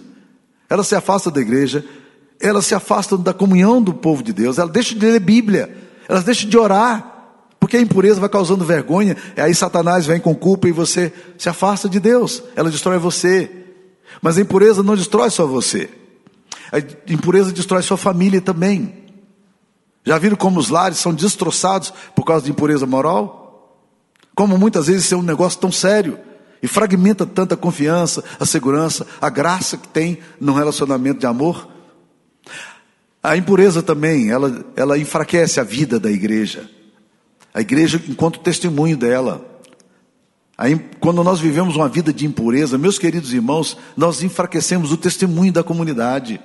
Elas 0.69 0.87
se 0.87 0.95
afastam 0.95 1.33
da 1.33 1.41
igreja, 1.41 1.85
elas 2.41 2.65
se 2.65 2.75
afastam 2.75 3.21
da 3.21 3.35
comunhão 3.35 3.83
do 3.83 3.93
povo 3.93 4.23
de 4.23 4.33
Deus, 4.33 4.59
elas 4.59 4.73
deixam 4.73 4.97
de 4.99 5.05
ler 5.05 5.21
Bíblia, 5.21 5.77
elas 6.09 6.25
deixam 6.25 6.49
de 6.49 6.57
orar, 6.57 7.10
porque 7.61 7.77
a 7.77 7.81
impureza 7.81 8.19
vai 8.19 8.29
causando 8.31 8.65
vergonha, 8.65 9.17
aí 9.37 9.55
Satanás 9.55 10.07
vem 10.07 10.19
com 10.19 10.35
culpa 10.35 10.67
e 10.67 10.73
você 10.73 11.13
se 11.37 11.49
afasta 11.49 11.89
de 11.89 12.01
Deus, 12.01 12.43
ela 12.57 12.71
destrói 12.71 12.99
você. 12.99 13.49
Mas 14.23 14.39
a 14.39 14.41
impureza 14.41 14.83
não 14.83 14.97
destrói 14.97 15.31
só 15.31 15.47
você, 15.47 15.91
a 16.73 16.79
impureza 17.13 17.53
destrói 17.53 17.83
sua 17.83 17.99
família 17.99 18.41
também. 18.41 18.95
Já 20.05 20.17
viram 20.19 20.37
como 20.37 20.59
os 20.59 20.71
lares 20.71 20.99
são 20.99 21.13
destroçados 21.13 21.93
por 22.17 22.25
causa 22.25 22.45
de 22.45 22.51
impureza 22.51 22.87
moral? 22.87 23.87
Como 24.35 24.57
muitas 24.57 24.87
vezes 24.87 25.13
é 25.13 25.17
um 25.17 25.23
negócio 25.23 25.61
tão 25.61 25.71
sério 25.71 26.19
e 26.63 26.67
fragmenta 26.67 27.27
tanta 27.27 27.57
confiança, 27.57 28.25
a 28.39 28.47
segurança, 28.47 29.07
a 29.21 29.29
graça 29.29 29.77
que 29.77 29.89
tem 29.89 30.19
num 30.41 30.55
relacionamento 30.55 31.21
de 31.21 31.27
amor. 31.27 31.69
A 33.23 33.37
impureza 33.37 33.83
também, 33.83 34.31
ela, 34.31 34.65
ela 34.75 34.99
enfraquece 34.99 35.61
a 35.61 35.65
vida 35.65 36.01
da 36.01 36.11
igreja. 36.11 36.69
A 37.53 37.61
igreja, 37.61 38.01
enquanto 38.09 38.41
testemunho 38.41 38.97
dela. 38.97 39.47
Aí, 40.57 40.79
quando 41.01 41.25
nós 41.25 41.41
vivemos 41.41 41.75
uma 41.75 41.89
vida 41.89 42.13
de 42.13 42.27
impureza, 42.27 42.77
meus 42.77 42.99
queridos 42.99 43.33
irmãos, 43.33 43.77
nós 43.97 44.23
enfraquecemos 44.23 44.93
o 44.93 44.97
testemunho 44.97 45.53
da 45.53 45.63
comunidade. 45.63 46.41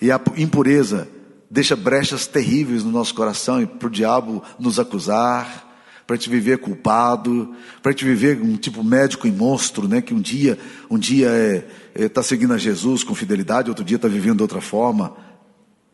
E 0.00 0.10
a 0.10 0.20
impureza 0.36 1.06
deixa 1.50 1.76
brechas 1.76 2.26
terríveis 2.26 2.82
no 2.82 2.90
nosso 2.90 3.14
coração 3.14 3.66
para 3.66 3.88
o 3.88 3.90
diabo 3.90 4.42
nos 4.58 4.78
acusar, 4.78 5.68
para 6.06 6.16
gente 6.16 6.30
viver 6.30 6.58
culpado, 6.58 7.54
para 7.82 7.92
gente 7.92 8.04
viver 8.04 8.40
um 8.40 8.56
tipo 8.56 8.82
médico 8.82 9.28
e 9.28 9.30
monstro, 9.30 9.86
né? 9.86 10.00
Que 10.00 10.14
um 10.14 10.20
dia, 10.20 10.58
um 10.90 10.98
dia 10.98 11.28
está 11.28 12.02
é, 12.02 12.04
é, 12.06 12.08
tá 12.08 12.22
seguindo 12.22 12.54
a 12.54 12.58
Jesus 12.58 13.04
com 13.04 13.14
fidelidade, 13.14 13.68
outro 13.68 13.84
dia 13.84 13.96
está 13.96 14.08
vivendo 14.08 14.38
de 14.38 14.42
outra 14.42 14.60
forma. 14.60 15.14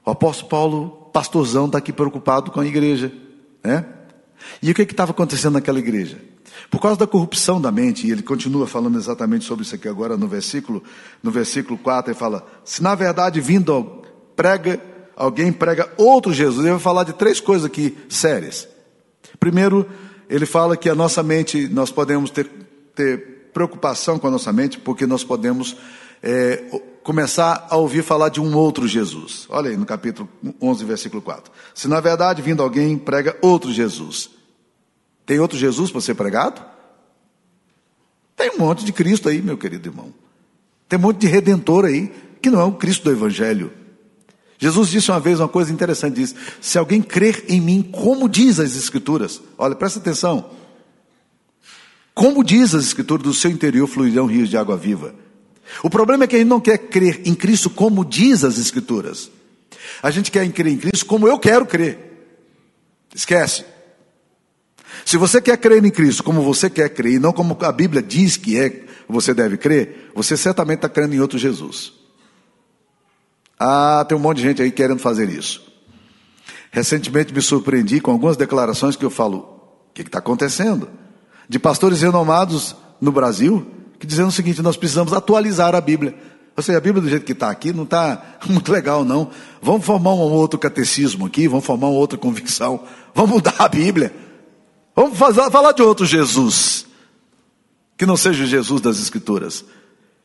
O 0.04 0.10
apóstolo 0.10 0.48
Paulo, 0.48 1.10
pastorzão, 1.12 1.66
está 1.66 1.78
aqui 1.78 1.92
preocupado 1.92 2.50
com 2.50 2.60
a 2.60 2.66
igreja. 2.66 3.12
Né? 3.66 3.84
E 4.62 4.70
o 4.70 4.74
que 4.74 4.82
estava 4.82 5.10
acontecendo 5.10 5.54
naquela 5.54 5.80
igreja? 5.80 6.18
Por 6.70 6.80
causa 6.80 6.98
da 6.98 7.06
corrupção 7.06 7.60
da 7.60 7.72
mente, 7.72 8.06
e 8.06 8.12
ele 8.12 8.22
continua 8.22 8.66
falando 8.66 8.96
exatamente 8.96 9.44
sobre 9.44 9.64
isso 9.64 9.74
aqui 9.74 9.88
agora 9.88 10.16
no 10.16 10.28
versículo, 10.28 10.82
no 11.22 11.30
versículo 11.32 11.76
4, 11.76 12.12
ele 12.12 12.18
fala: 12.18 12.46
se 12.64 12.82
na 12.82 12.94
verdade 12.94 13.40
vindo 13.40 14.02
prega, 14.36 14.80
alguém 15.16 15.52
prega 15.52 15.92
outro 15.96 16.32
Jesus, 16.32 16.60
ele 16.60 16.70
vai 16.70 16.80
falar 16.80 17.02
de 17.02 17.12
três 17.12 17.40
coisas 17.40 17.66
aqui 17.66 17.96
sérias. 18.08 18.68
Primeiro, 19.40 19.88
ele 20.28 20.46
fala 20.46 20.76
que 20.76 20.88
a 20.88 20.94
nossa 20.94 21.22
mente, 21.22 21.68
nós 21.68 21.90
podemos 21.90 22.30
ter, 22.30 22.48
ter 22.94 23.50
preocupação 23.52 24.18
com 24.18 24.28
a 24.28 24.30
nossa 24.30 24.52
mente, 24.52 24.78
porque 24.78 25.06
nós 25.06 25.24
podemos 25.24 25.76
é, 26.22 26.64
começar 27.06 27.68
a 27.70 27.76
ouvir 27.76 28.02
falar 28.02 28.30
de 28.30 28.40
um 28.40 28.56
outro 28.56 28.88
Jesus. 28.88 29.46
Olha 29.48 29.70
aí 29.70 29.76
no 29.76 29.86
capítulo 29.86 30.28
11, 30.60 30.84
versículo 30.84 31.22
4. 31.22 31.52
Se 31.72 31.86
na 31.86 32.00
verdade 32.00 32.42
vindo 32.42 32.64
alguém 32.64 32.98
prega 32.98 33.36
outro 33.40 33.72
Jesus. 33.72 34.28
Tem 35.24 35.38
outro 35.38 35.56
Jesus 35.56 35.92
para 35.92 36.00
ser 36.00 36.16
pregado? 36.16 36.60
Tem 38.34 38.50
um 38.50 38.58
monte 38.58 38.84
de 38.84 38.92
Cristo 38.92 39.28
aí, 39.28 39.40
meu 39.40 39.56
querido 39.56 39.88
irmão. 39.88 40.12
Tem 40.88 40.98
um 40.98 41.02
monte 41.02 41.18
de 41.18 41.28
redentor 41.28 41.84
aí, 41.84 42.12
que 42.42 42.50
não 42.50 42.60
é 42.60 42.64
o 42.64 42.72
Cristo 42.72 43.04
do 43.04 43.12
Evangelho. 43.12 43.72
Jesus 44.58 44.88
disse 44.88 45.12
uma 45.12 45.20
vez 45.20 45.38
uma 45.38 45.48
coisa 45.48 45.72
interessante: 45.72 46.16
disse, 46.16 46.34
se 46.60 46.76
alguém 46.76 47.00
crer 47.00 47.44
em 47.46 47.60
mim, 47.60 47.82
como 47.84 48.28
diz 48.28 48.58
as 48.58 48.74
Escrituras, 48.74 49.40
olha, 49.56 49.76
presta 49.76 50.00
atenção. 50.00 50.50
Como 52.12 52.42
diz 52.42 52.74
as 52.74 52.84
Escrituras, 52.84 53.22
do 53.22 53.32
seu 53.32 53.52
interior 53.52 53.86
fluirão 53.86 54.26
rios 54.26 54.48
de 54.48 54.56
água 54.56 54.76
viva. 54.76 55.14
O 55.82 55.90
problema 55.90 56.24
é 56.24 56.26
que 56.26 56.36
a 56.36 56.38
gente 56.38 56.48
não 56.48 56.60
quer 56.60 56.78
crer 56.78 57.22
em 57.24 57.34
Cristo 57.34 57.68
como 57.70 58.04
diz 58.04 58.44
as 58.44 58.58
Escrituras. 58.58 59.30
A 60.02 60.10
gente 60.10 60.30
quer 60.30 60.48
crer 60.50 60.72
em 60.72 60.76
Cristo 60.76 61.06
como 61.06 61.28
eu 61.28 61.38
quero 61.38 61.66
crer. 61.66 62.28
Esquece. 63.14 63.64
Se 65.04 65.16
você 65.16 65.40
quer 65.40 65.56
crer 65.56 65.84
em 65.84 65.90
Cristo 65.90 66.22
como 66.22 66.42
você 66.42 66.68
quer 66.68 66.88
crer 66.90 67.14
e 67.14 67.18
não 67.18 67.32
como 67.32 67.56
a 67.60 67.72
Bíblia 67.72 68.02
diz 68.02 68.36
que 68.36 68.58
é, 68.58 68.84
você 69.08 69.32
deve 69.32 69.56
crer, 69.56 70.10
você 70.14 70.36
certamente 70.36 70.78
está 70.78 70.88
crendo 70.88 71.14
em 71.14 71.20
outro 71.20 71.38
Jesus. 71.38 71.92
Ah, 73.58 74.04
tem 74.08 74.16
um 74.16 74.20
monte 74.20 74.38
de 74.38 74.42
gente 74.42 74.62
aí 74.62 74.70
querendo 74.70 74.98
fazer 74.98 75.28
isso. 75.28 75.64
Recentemente 76.70 77.32
me 77.32 77.40
surpreendi 77.40 78.00
com 78.00 78.10
algumas 78.10 78.36
declarações 78.36 78.96
que 78.96 79.04
eu 79.04 79.10
falo: 79.10 79.38
o 79.90 79.94
que 79.94 80.02
está 80.02 80.18
acontecendo? 80.18 80.90
De 81.48 81.58
pastores 81.58 82.02
renomados 82.02 82.76
no 83.00 83.12
Brasil, 83.12 83.66
que 83.98 84.06
dizendo 84.06 84.28
o 84.28 84.32
seguinte: 84.32 84.62
nós 84.62 84.76
precisamos 84.76 85.12
atualizar 85.12 85.74
a 85.74 85.80
Bíblia. 85.80 86.14
Ou 86.56 86.62
seja, 86.62 86.78
a 86.78 86.80
Bíblia 86.80 87.02
do 87.02 87.08
jeito 87.08 87.26
que 87.26 87.32
está 87.32 87.50
aqui 87.50 87.72
não 87.72 87.84
está 87.84 88.38
muito 88.48 88.72
legal, 88.72 89.04
não. 89.04 89.30
Vamos 89.60 89.84
formar 89.84 90.14
um 90.14 90.18
outro 90.18 90.58
catecismo 90.58 91.26
aqui, 91.26 91.46
vamos 91.46 91.66
formar 91.66 91.88
uma 91.88 91.98
outra 91.98 92.18
convicção, 92.18 92.82
vamos 93.14 93.30
mudar 93.30 93.54
a 93.58 93.68
Bíblia. 93.68 94.12
Vamos 94.94 95.18
fazer, 95.18 95.50
falar 95.50 95.72
de 95.72 95.82
outro 95.82 96.06
Jesus, 96.06 96.86
que 97.98 98.06
não 98.06 98.16
seja 98.16 98.44
o 98.44 98.46
Jesus 98.46 98.80
das 98.80 98.98
Escrituras, 98.98 99.62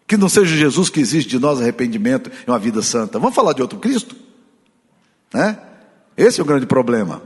que 0.08 0.16
não 0.16 0.30
seja 0.30 0.56
o 0.56 0.58
Jesus 0.58 0.90
que 0.90 1.02
existe 1.02 1.30
de 1.30 1.40
nós 1.40 1.60
arrependimento 1.60 2.32
e 2.48 2.50
uma 2.50 2.58
vida 2.58 2.82
santa. 2.82 3.20
Vamos 3.20 3.36
falar 3.36 3.52
de 3.52 3.62
outro 3.62 3.80
Cristo? 3.80 4.16
Né? 5.34 5.58
Esse 6.16 6.40
é 6.40 6.44
o 6.44 6.46
grande 6.46 6.66
problema. 6.66 7.22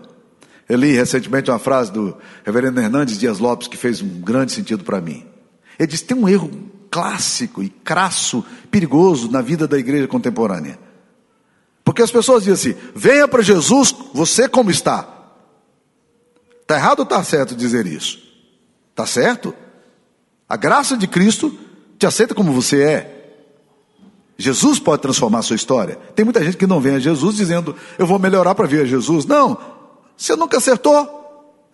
Eu 0.67 0.77
li 0.77 0.91
recentemente 0.93 1.51
uma 1.51 1.59
frase 1.59 1.91
do 1.91 2.17
reverendo 2.43 2.81
Hernandes 2.81 3.19
Dias 3.19 3.37
Lopes 3.37 3.67
que 3.67 3.77
fez 3.77 4.01
um 4.01 4.21
grande 4.21 4.51
sentido 4.51 4.83
para 4.83 4.99
mim. 4.99 5.23
Ele 5.77 5.87
disse: 5.87 6.03
tem 6.03 6.17
um 6.17 6.27
erro 6.27 6.49
clássico 6.89 7.61
e 7.61 7.69
crasso, 7.69 8.43
perigoso 8.71 9.29
na 9.29 9.41
vida 9.41 9.67
da 9.67 9.77
igreja 9.77 10.07
contemporânea. 10.07 10.79
Porque 11.83 12.01
as 12.01 12.11
pessoas 12.11 12.43
dizem 12.43 12.73
assim: 12.73 12.91
venha 12.95 13.27
para 13.27 13.43
Jesus, 13.43 13.93
você 14.13 14.47
como 14.47 14.71
está. 14.71 15.07
Está 16.61 16.75
errado 16.75 16.99
ou 16.99 17.03
está 17.03 17.23
certo 17.23 17.55
dizer 17.55 17.85
isso? 17.85 18.19
Está 18.91 19.05
certo? 19.05 19.53
A 20.47 20.55
graça 20.55 20.97
de 20.97 21.07
Cristo 21.07 21.55
te 21.99 22.05
aceita 22.05 22.33
como 22.33 22.51
você 22.51 22.81
é. 22.81 23.15
Jesus 24.37 24.79
pode 24.79 25.01
transformar 25.01 25.39
a 25.39 25.43
sua 25.43 25.55
história. 25.55 25.97
Tem 26.15 26.25
muita 26.25 26.43
gente 26.43 26.57
que 26.57 26.67
não 26.67 26.81
vem 26.81 26.95
a 26.95 26.99
Jesus 26.99 27.35
dizendo, 27.35 27.75
eu 27.97 28.05
vou 28.05 28.19
melhorar 28.19 28.53
para 28.53 28.67
vir 28.67 28.81
a 28.81 28.85
Jesus. 28.85 29.25
Não, 29.25 29.57
você 30.17 30.35
nunca 30.35 30.57
acertou. 30.57 31.24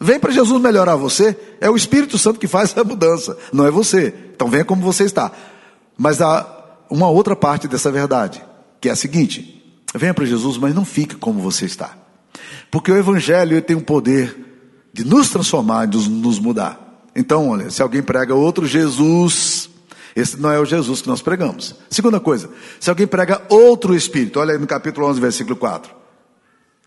Vem 0.03 0.19
para 0.19 0.31
Jesus 0.31 0.59
melhorar 0.59 0.95
você. 0.95 1.37
É 1.61 1.69
o 1.69 1.75
Espírito 1.75 2.17
Santo 2.17 2.39
que 2.39 2.47
faz 2.47 2.75
a 2.75 2.83
mudança, 2.83 3.37
não 3.53 3.67
é 3.67 3.71
você. 3.71 4.11
Então 4.33 4.49
venha 4.49 4.65
como 4.65 4.81
você 4.81 5.03
está. 5.03 5.31
Mas 5.95 6.19
há 6.19 6.79
uma 6.89 7.07
outra 7.07 7.35
parte 7.35 7.67
dessa 7.67 7.91
verdade, 7.91 8.43
que 8.81 8.89
é 8.89 8.91
a 8.91 8.95
seguinte: 8.95 9.63
venha 9.93 10.11
para 10.11 10.25
Jesus, 10.25 10.57
mas 10.57 10.73
não 10.73 10.83
fique 10.83 11.15
como 11.15 11.39
você 11.39 11.65
está. 11.65 11.95
Porque 12.71 12.91
o 12.91 12.97
Evangelho 12.97 13.61
tem 13.61 13.75
um 13.75 13.81
poder 13.81 14.35
de 14.91 15.05
nos 15.05 15.29
transformar, 15.29 15.85
de 15.85 16.09
nos 16.09 16.39
mudar. 16.39 17.05
Então, 17.15 17.49
olha, 17.49 17.69
se 17.69 17.83
alguém 17.83 18.01
prega 18.01 18.33
outro 18.33 18.65
Jesus, 18.65 19.69
esse 20.15 20.35
não 20.37 20.51
é 20.51 20.59
o 20.59 20.65
Jesus 20.65 21.03
que 21.03 21.09
nós 21.09 21.21
pregamos. 21.21 21.75
Segunda 21.91 22.19
coisa, 22.19 22.49
se 22.79 22.89
alguém 22.89 23.05
prega 23.05 23.41
outro 23.49 23.93
Espírito, 23.93 24.39
olha 24.39 24.53
aí 24.53 24.57
no 24.57 24.65
capítulo 24.65 25.05
11, 25.07 25.21
versículo 25.21 25.55
4. 25.55 25.93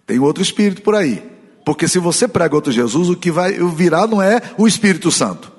Tem 0.04 0.18
outro 0.18 0.42
Espírito 0.42 0.82
por 0.82 0.96
aí. 0.96 1.33
Porque 1.64 1.88
se 1.88 1.98
você 1.98 2.28
prega 2.28 2.54
outro 2.54 2.70
Jesus, 2.70 3.08
o 3.08 3.16
que 3.16 3.30
vai 3.30 3.52
virar 3.52 4.06
não 4.06 4.20
é 4.20 4.40
o 4.58 4.66
Espírito 4.66 5.10
Santo. 5.10 5.50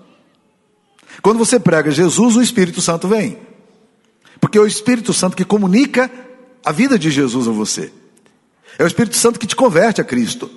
Quando 1.22 1.40
você 1.40 1.60
prega 1.60 1.90
Jesus, 1.90 2.36
o 2.36 2.42
Espírito 2.42 2.82
Santo 2.82 3.08
vem. 3.08 3.40
Porque 4.40 4.58
é 4.58 4.62
o 4.62 4.68
Espírito 4.68 5.14
Santo 5.14 5.36
que 5.36 5.44
comunica 5.44 6.12
a 6.64 6.72
vida 6.72 7.00
de 7.00 7.10
Jesus 7.10 7.48
a 7.48 7.52
você. 7.52 7.92
É 8.78 8.84
o 8.84 8.88
Espírito 8.88 9.16
Santo 9.16 9.40
que 9.40 9.48
te 9.48 9.56
converte 9.56 10.02
a 10.02 10.04
Cristo. 10.04 10.50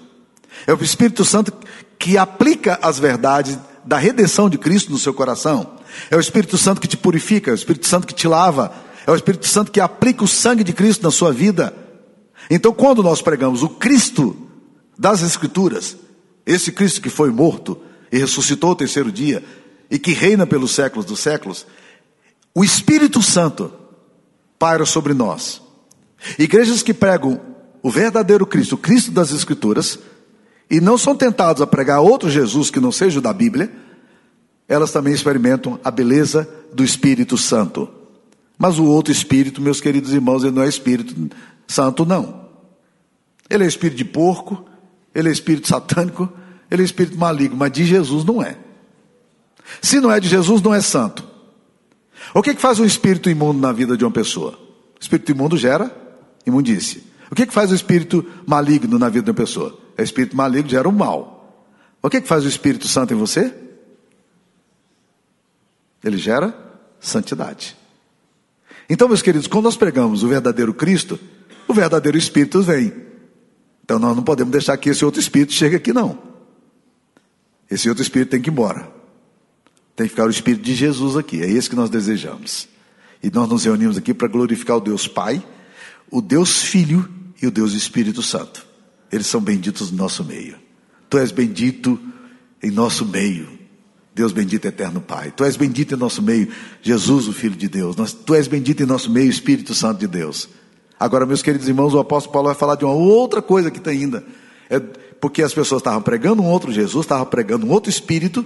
É 0.67 0.75
o 0.75 0.83
Espírito 0.83 1.25
Santo 1.25 1.53
que 1.99 2.19
aplica 2.19 2.79
as 2.83 2.99
verdades 2.99 3.59
da 3.85 3.97
redenção 3.97 4.51
de 4.51 4.59
Cristo 4.59 4.93
no 4.93 4.99
seu 4.99 5.15
coração. 5.15 5.79
É 6.11 6.17
o 6.17 6.21
Espírito 6.21 6.59
Santo 6.59 6.81
que 6.81 6.89
te 6.89 6.97
purifica, 6.97 7.51
é 7.51 7.53
o 7.53 7.55
Espírito 7.55 7.87
Santo 7.87 8.07
que 8.07 8.15
te 8.15 8.29
lava, 8.29 8.75
é 9.07 9.11
o 9.11 9.17
Espírito 9.17 9.47
Santo 9.47 9.73
que 9.73 9.81
aplica 9.81 10.25
o 10.25 10.29
sangue 10.29 10.63
de 10.63 10.75
Cristo 10.75 11.03
na 11.03 11.11
sua 11.11 11.33
vida. 11.33 11.75
Então, 12.51 12.73
quando 12.73 13.03
nós 13.03 13.23
pregamos 13.23 13.63
o 13.63 13.69
Cristo 13.69 14.48
das 14.99 15.23
Escrituras, 15.23 15.97
esse 16.45 16.73
Cristo 16.73 17.01
que 17.01 17.09
foi 17.09 17.31
morto 17.31 17.81
e 18.11 18.19
ressuscitou 18.19 18.73
o 18.73 18.77
terceiro 18.77 19.13
dia 19.13 19.45
e 19.91 19.99
que 19.99 20.13
reina 20.13 20.47
pelos 20.47 20.73
séculos 20.73 21.07
dos 21.07 21.21
séculos, 21.21 21.67
o 22.55 22.65
Espírito 22.65 23.23
Santo 23.23 23.73
paira 24.59 24.85
sobre 24.85 25.15
nós. 25.15 25.63
Igrejas 26.39 26.83
que 26.83 26.93
pregam 26.93 27.41
o 27.81 27.91
verdadeiro 27.91 28.45
Cristo, 28.45 28.75
o 28.75 28.79
Cristo 28.79 29.13
das 29.13 29.31
Escrituras, 29.31 29.99
e 30.69 30.81
não 30.81 30.99
são 30.99 31.15
tentados 31.15 31.63
a 31.63 31.67
pregar 31.67 32.01
outro 32.01 32.29
Jesus 32.29 32.71
que 32.71 32.81
não 32.81 32.91
seja 32.91 33.21
o 33.21 33.23
da 33.23 33.33
Bíblia, 33.33 33.73
elas 34.67 34.91
também 34.91 35.15
experimentam 35.15 35.81
a 35.83 35.91
beleza 35.91 36.49
do 36.73 36.85
Espírito 36.85 37.39
Santo. 37.39 37.89
Mas 38.59 38.79
o 38.79 38.85
outro 38.85 39.13
Espírito, 39.13 39.63
meus 39.63 39.81
queridos 39.81 40.13
irmãos, 40.13 40.43
ele 40.43 40.55
não 40.55 40.63
é 40.63 40.69
Espírito 40.69 41.15
Santo, 41.67 42.05
não. 42.05 42.49
Ele 43.49 43.65
é 43.65 43.67
espírito 43.67 43.97
de 43.97 44.05
porco, 44.05 44.67
ele 45.18 45.28
é 45.28 45.33
espírito 45.33 45.66
satânico, 45.66 46.33
ele 46.70 46.83
é 46.83 46.85
espírito 46.85 47.18
maligno, 47.18 47.57
mas 47.57 47.72
de 47.72 47.85
Jesus 47.85 48.24
não 48.24 48.40
é. 48.40 48.57
Se 49.83 50.00
não 50.00 50.12
é 50.12 50.20
de 50.20 50.28
Jesus, 50.28 50.62
não 50.62 50.72
é 50.72 50.81
santo. 50.81 51.26
O 52.33 52.40
que, 52.40 52.54
que 52.54 52.61
faz 52.61 52.78
um 52.78 52.85
espírito 52.85 53.28
imundo 53.28 53.61
na 53.61 53.72
vida 53.72 53.96
de 53.96 54.04
uma 54.04 54.12
pessoa? 54.12 54.52
O 54.52 55.00
espírito 55.00 55.33
imundo 55.33 55.57
gera 55.57 55.90
imundície. 56.46 57.02
O 57.33 57.35
que, 57.35 57.46
que 57.46 57.52
faz 57.52 57.72
o 57.72 57.74
espírito 57.74 58.24
maligno 58.46 58.96
na 58.96 59.09
vida 59.09 59.24
de 59.24 59.31
uma 59.31 59.37
pessoa? 59.37 59.76
O 59.98 60.00
espírito 60.00 60.37
maligno 60.37 60.70
gera 60.70 60.88
o 60.88 60.92
mal. 60.92 61.66
O 62.00 62.09
que, 62.09 62.20
que 62.20 62.28
faz 62.28 62.44
o 62.44 62.48
Espírito 62.48 62.87
Santo 62.87 63.12
em 63.12 63.16
você? 63.16 63.52
Ele 66.04 66.16
gera 66.16 66.57
santidade. 67.00 67.76
Então, 68.88 69.09
meus 69.09 69.20
queridos, 69.20 69.48
quando 69.48 69.64
nós 69.64 69.76
pregamos 69.76 70.22
o 70.22 70.28
verdadeiro 70.28 70.72
Cristo, 70.72 71.18
o 71.66 71.74
verdadeiro 71.74 72.16
Espírito 72.16 72.62
vem. 72.62 73.08
Então 73.88 73.98
nós 73.98 74.14
não 74.14 74.22
podemos 74.22 74.53
deixar 74.53 74.77
que 74.77 74.90
esse 74.90 75.03
outro 75.03 75.18
Espírito 75.18 75.55
chegue 75.55 75.77
aqui, 75.77 75.94
não. 75.94 76.18
Esse 77.70 77.88
outro 77.88 78.03
Espírito 78.03 78.29
tem 78.29 78.42
que 78.42 78.51
ir 78.51 78.53
embora. 78.53 78.87
Tem 79.96 80.05
que 80.05 80.11
ficar 80.11 80.27
o 80.27 80.31
Espírito 80.31 80.62
de 80.62 80.74
Jesus 80.74 81.16
aqui. 81.16 81.40
É 81.40 81.51
esse 81.51 81.70
que 81.70 81.74
nós 81.74 81.88
desejamos. 81.88 82.68
E 83.22 83.31
nós 83.31 83.48
nos 83.48 83.64
reunimos 83.64 83.96
aqui 83.96 84.12
para 84.12 84.29
glorificar 84.29 84.77
o 84.77 84.81
Deus 84.81 85.09
Pai, 85.09 85.42
o 86.11 86.20
Deus 86.20 86.61
Filho 86.61 87.09
e 87.40 87.46
o 87.46 87.51
Deus 87.51 87.72
Espírito 87.72 88.22
Santo. 88.22 88.66
Eles 89.11 89.27
são 89.27 89.40
benditos 89.40 89.90
no 89.90 89.96
nosso 89.96 90.22
meio. 90.22 90.57
Tu 91.09 91.16
és 91.16 91.33
bendito 91.33 91.98
em 92.62 92.70
nosso 92.70 93.07
meio. 93.07 93.48
Deus 94.14 94.33
bendito 94.33 94.66
eterno 94.66 95.01
Pai. 95.01 95.33
Tu 95.35 95.44
és 95.44 95.57
bendito 95.57 95.94
em 95.94 95.98
nosso 95.98 96.20
meio, 96.20 96.48
Jesus, 96.83 97.27
o 97.27 97.33
Filho 97.33 97.57
de 97.57 97.68
Deus. 97.68 97.96
Tu 98.12 98.35
és 98.35 98.46
bendito 98.46 98.83
em 98.83 98.87
nosso 98.87 99.11
meio, 99.11 99.31
Espírito 99.31 99.74
Santo 99.74 100.01
de 100.01 100.07
Deus. 100.07 100.46
Agora, 100.99 101.25
meus 101.27 101.43
queridos 101.43 101.69
irmãos, 101.69 101.95
o 101.95 101.99
apóstolo 101.99 102.33
Paulo 102.33 102.49
vai 102.49 102.57
falar 102.57 102.75
de 102.75 102.85
uma 102.85 102.95
outra 102.95 103.41
coisa 103.41 103.71
que 103.71 103.79
está 103.79 103.91
ainda. 103.91 104.25
É 104.69 104.81
porque 105.21 105.43
as 105.43 105.53
pessoas 105.53 105.81
estavam 105.81 106.03
pregando 106.03 106.43
um 106.43 106.47
outro 106.47 106.73
Jesus, 106.73 107.05
estavam 107.05 107.27
pregando 107.27 107.67
um 107.67 107.71
outro 107.71 107.91
Espírito, 107.91 108.45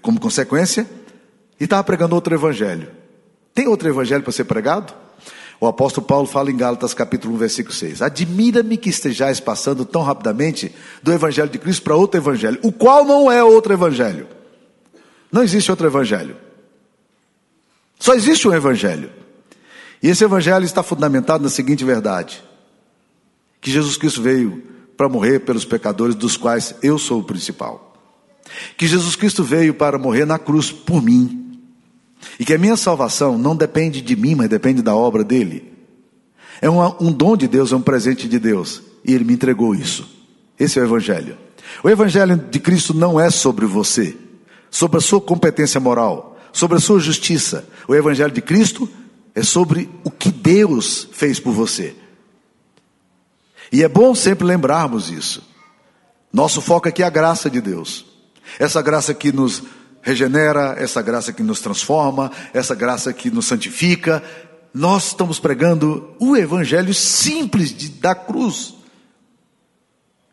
como 0.00 0.20
consequência, 0.20 0.88
e 1.58 1.64
estavam 1.64 1.84
pregando 1.84 2.14
outro 2.14 2.34
Evangelho. 2.34 2.88
Tem 3.54 3.66
outro 3.66 3.88
Evangelho 3.88 4.22
para 4.22 4.32
ser 4.32 4.44
pregado? 4.44 4.94
O 5.58 5.66
apóstolo 5.66 6.06
Paulo 6.06 6.26
fala 6.26 6.50
em 6.50 6.56
Gálatas 6.56 6.92
capítulo 6.92 7.34
1, 7.34 7.38
versículo 7.38 7.74
6. 7.74 8.02
Admira-me 8.02 8.76
que 8.76 8.90
estejais 8.90 9.40
passando 9.40 9.84
tão 9.84 10.02
rapidamente 10.02 10.74
do 11.02 11.12
evangelho 11.12 11.48
de 11.48 11.58
Cristo 11.58 11.82
para 11.82 11.96
outro 11.96 12.20
evangelho, 12.20 12.58
o 12.62 12.70
qual 12.70 13.06
não 13.06 13.32
é 13.32 13.42
outro 13.42 13.72
evangelho. 13.72 14.26
Não 15.32 15.42
existe 15.42 15.70
outro 15.70 15.86
evangelho. 15.86 16.36
Só 17.98 18.14
existe 18.14 18.46
um 18.46 18.52
evangelho. 18.52 19.10
E 20.06 20.08
esse 20.08 20.22
evangelho 20.22 20.64
está 20.64 20.84
fundamentado 20.84 21.42
na 21.42 21.50
seguinte 21.50 21.84
verdade: 21.84 22.40
que 23.60 23.72
Jesus 23.72 23.96
Cristo 23.96 24.22
veio 24.22 24.62
para 24.96 25.08
morrer 25.08 25.40
pelos 25.40 25.64
pecadores, 25.64 26.14
dos 26.14 26.36
quais 26.36 26.76
eu 26.80 26.96
sou 26.96 27.18
o 27.18 27.24
principal. 27.24 27.92
Que 28.76 28.86
Jesus 28.86 29.16
Cristo 29.16 29.42
veio 29.42 29.74
para 29.74 29.98
morrer 29.98 30.24
na 30.24 30.38
cruz 30.38 30.70
por 30.70 31.02
mim. 31.02 31.58
E 32.38 32.44
que 32.44 32.54
a 32.54 32.58
minha 32.58 32.76
salvação 32.76 33.36
não 33.36 33.56
depende 33.56 34.00
de 34.00 34.14
mim, 34.14 34.36
mas 34.36 34.48
depende 34.48 34.80
da 34.80 34.94
obra 34.94 35.24
dele. 35.24 35.72
É 36.62 36.70
um, 36.70 36.78
um 37.00 37.10
dom 37.10 37.36
de 37.36 37.48
Deus, 37.48 37.72
é 37.72 37.76
um 37.76 37.82
presente 37.82 38.28
de 38.28 38.38
Deus. 38.38 38.84
E 39.04 39.12
ele 39.12 39.24
me 39.24 39.32
entregou 39.32 39.74
isso. 39.74 40.08
Esse 40.56 40.78
é 40.78 40.82
o 40.82 40.84
Evangelho. 40.84 41.36
O 41.82 41.90
Evangelho 41.90 42.36
de 42.36 42.60
Cristo 42.60 42.94
não 42.94 43.18
é 43.18 43.28
sobre 43.28 43.66
você, 43.66 44.16
sobre 44.70 44.98
a 44.98 45.00
sua 45.00 45.20
competência 45.20 45.80
moral, 45.80 46.38
sobre 46.52 46.76
a 46.76 46.80
sua 46.80 47.00
justiça. 47.00 47.68
O 47.88 47.94
Evangelho 47.94 48.30
de 48.30 48.40
Cristo 48.40 48.88
é 48.88 49.05
sobre 49.42 49.90
o 50.02 50.10
que 50.10 50.30
Deus 50.30 51.08
fez 51.12 51.38
por 51.38 51.52
você. 51.52 51.94
E 53.70 53.82
é 53.82 53.88
bom 53.88 54.14
sempre 54.14 54.46
lembrarmos 54.46 55.10
isso. 55.10 55.42
Nosso 56.32 56.60
foco 56.60 56.88
aqui 56.88 57.02
é 57.02 57.06
a 57.06 57.10
graça 57.10 57.50
de 57.50 57.60
Deus. 57.60 58.06
Essa 58.58 58.80
graça 58.80 59.12
que 59.12 59.32
nos 59.32 59.62
regenera, 60.02 60.76
essa 60.78 61.02
graça 61.02 61.32
que 61.32 61.42
nos 61.42 61.60
transforma, 61.60 62.30
essa 62.54 62.74
graça 62.74 63.12
que 63.12 63.30
nos 63.30 63.46
santifica. 63.46 64.22
Nós 64.72 65.08
estamos 65.08 65.40
pregando 65.40 66.14
o 66.20 66.36
evangelho 66.36 66.94
simples 66.94 67.74
de, 67.74 67.88
da 67.88 68.14
cruz. 68.14 68.75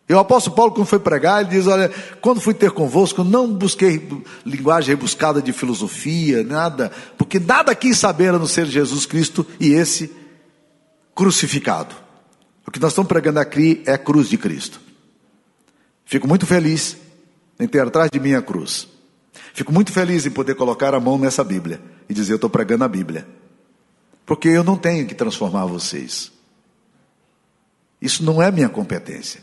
E 0.08 0.14
o 0.14 0.20
apóstolo 0.20 0.56
Paulo, 0.56 0.72
quando 0.74 0.88
foi 0.88 1.00
pregar, 1.00 1.42
ele 1.42 1.50
diz: 1.50 1.68
Olha, 1.68 1.90
quando 2.22 2.42
fui 2.42 2.54
ter 2.54 2.72
convosco, 2.72 3.24
não 3.24 3.54
busquei 3.54 4.06
linguagem 4.46 4.96
rebuscada 4.96 5.42
de 5.42 5.54
filosofia, 5.54 6.44
nada, 6.44 6.92
porque 7.18 7.40
nada 7.40 7.74
quis 7.74 7.98
saber 7.98 8.34
a 8.34 8.40
não 8.40 8.48
ser 8.48 8.66
Jesus 8.66 9.06
Cristo 9.06 9.46
e 9.60 9.74
esse 9.74 10.12
crucificado. 11.16 11.96
O 12.68 12.72
que 12.72 12.80
nós 12.80 12.92
estamos 12.92 13.08
pregando 13.08 13.40
aqui 13.40 13.82
é 13.86 13.94
a 13.94 13.98
cruz 13.98 14.28
de 14.28 14.38
Cristo. 14.38 14.80
Fico 16.06 16.28
muito 16.28 16.46
feliz 16.46 16.98
em 17.60 17.68
ter 17.68 17.86
atrás 17.86 18.10
de 18.12 18.20
mim 18.20 18.34
a 18.34 18.42
cruz. 18.42 18.88
Fico 19.54 19.72
muito 19.72 19.92
feliz 19.92 20.26
em 20.26 20.32
poder 20.32 20.56
colocar 20.56 20.94
a 20.94 21.00
mão 21.00 21.18
nessa 21.18 21.44
Bíblia 21.44 21.82
e 22.10 22.14
dizer: 22.14 22.34
Eu 22.34 22.38
estou 22.38 22.50
pregando 22.50 22.84
a 22.84 22.88
Bíblia. 22.90 23.26
Porque 24.26 24.50
eu 24.50 24.64
não 24.64 24.78
tenho 24.78 25.06
que 25.08 25.16
transformar 25.16 25.66
vocês. 25.66 26.32
Isso 28.02 28.24
não 28.24 28.42
é 28.42 28.52
minha 28.52 28.70
competência. 28.70 29.42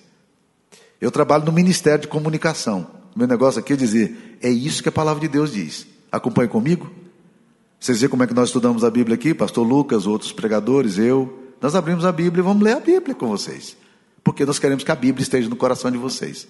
Eu 1.01 1.11
trabalho 1.11 1.45
no 1.45 1.53
Ministério 1.53 2.03
de 2.03 2.09
Comunicação. 2.09 2.87
Meu 3.17 3.27
negócio 3.27 3.59
aqui 3.61 3.73
é 3.73 3.77
dizer: 3.77 4.39
é 4.43 4.51
isso 4.51 4.83
que 4.83 4.89
a 4.89 4.93
palavra 4.93 5.21
de 5.21 5.29
Deus 5.29 5.53
diz. 5.53 5.87
Acompanhe 6.13 6.49
comigo. 6.49 6.91
Vocês 7.79 8.01
veem 8.01 8.11
como 8.11 8.23
é 8.23 8.27
que 8.27 8.35
nós 8.35 8.51
estudamos 8.51 8.85
a 8.85 8.91
Bíblia 8.91 9.15
aqui? 9.15 9.33
Pastor 9.33 9.67
Lucas, 9.67 10.07
outros 10.07 10.33
pregadores, 10.33 10.99
eu. 10.99 11.39
Nós 11.61 11.75
abrimos 11.75 12.05
a 12.05 12.13
Bíblia 12.13 12.43
e 12.43 12.45
vamos 12.45 12.63
ler 12.63 12.77
a 12.77 12.81
Bíblia 12.81 13.15
com 13.15 13.29
vocês. 13.29 13.77
Porque 14.23 14.45
nós 14.45 14.59
queremos 14.59 14.85
que 14.85 14.93
a 14.93 14.95
Bíblia 14.95 15.23
esteja 15.23 15.49
no 15.49 15.57
coração 15.57 15.91
de 15.91 15.97
vocês. 15.97 16.47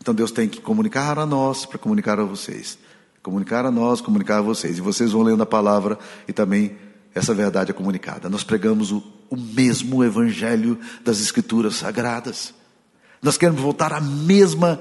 Então 0.00 0.14
Deus 0.14 0.30
tem 0.30 0.48
que 0.48 0.60
comunicar 0.60 1.18
a 1.18 1.24
nós 1.24 1.64
para 1.64 1.78
comunicar 1.78 2.20
a 2.20 2.24
vocês. 2.24 2.78
Comunicar 3.22 3.64
a 3.64 3.70
nós, 3.70 4.00
comunicar 4.00 4.38
a 4.38 4.42
vocês. 4.42 4.78
E 4.78 4.80
vocês 4.80 5.12
vão 5.12 5.22
lendo 5.22 5.42
a 5.42 5.46
palavra 5.46 5.98
e 6.26 6.32
também 6.32 6.76
essa 7.14 7.32
verdade 7.34 7.70
é 7.70 7.74
comunicada. 7.74 8.28
Nós 8.28 8.44
pregamos 8.44 8.92
o, 8.92 9.02
o 9.30 9.36
mesmo 9.36 10.04
evangelho 10.04 10.78
das 11.02 11.20
Escrituras 11.20 11.76
Sagradas. 11.76 12.54
Nós 13.22 13.36
queremos 13.36 13.60
voltar 13.60 13.92
à 13.92 14.00
mesma 14.00 14.80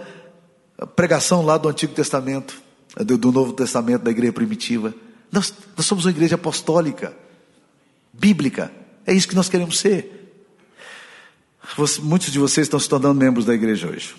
pregação 0.95 1.43
lá 1.43 1.57
do 1.57 1.67
Antigo 1.67 1.93
Testamento, 1.93 2.61
do, 2.95 3.31
Novo 3.31 3.53
Testamento, 3.53 4.03
da 4.03 4.11
igreja 4.11 4.33
primitiva. 4.33 4.93
Nós, 5.31 5.53
nós 5.75 5.85
somos 5.85 6.05
uma 6.05 6.11
igreja 6.11 6.35
apostólica, 6.35 7.15
bíblica. 8.13 8.71
É 9.05 9.13
isso 9.13 9.27
que 9.27 9.35
nós 9.35 9.49
queremos 9.49 9.79
ser. 9.79 10.13
Você, 11.75 11.99
muitos 12.01 12.31
de 12.31 12.39
vocês 12.39 12.65
estão 12.65 12.79
se 12.79 12.87
tornando 12.87 13.19
membros 13.19 13.45
da 13.45 13.53
igreja 13.53 13.87
hoje. 13.87 14.15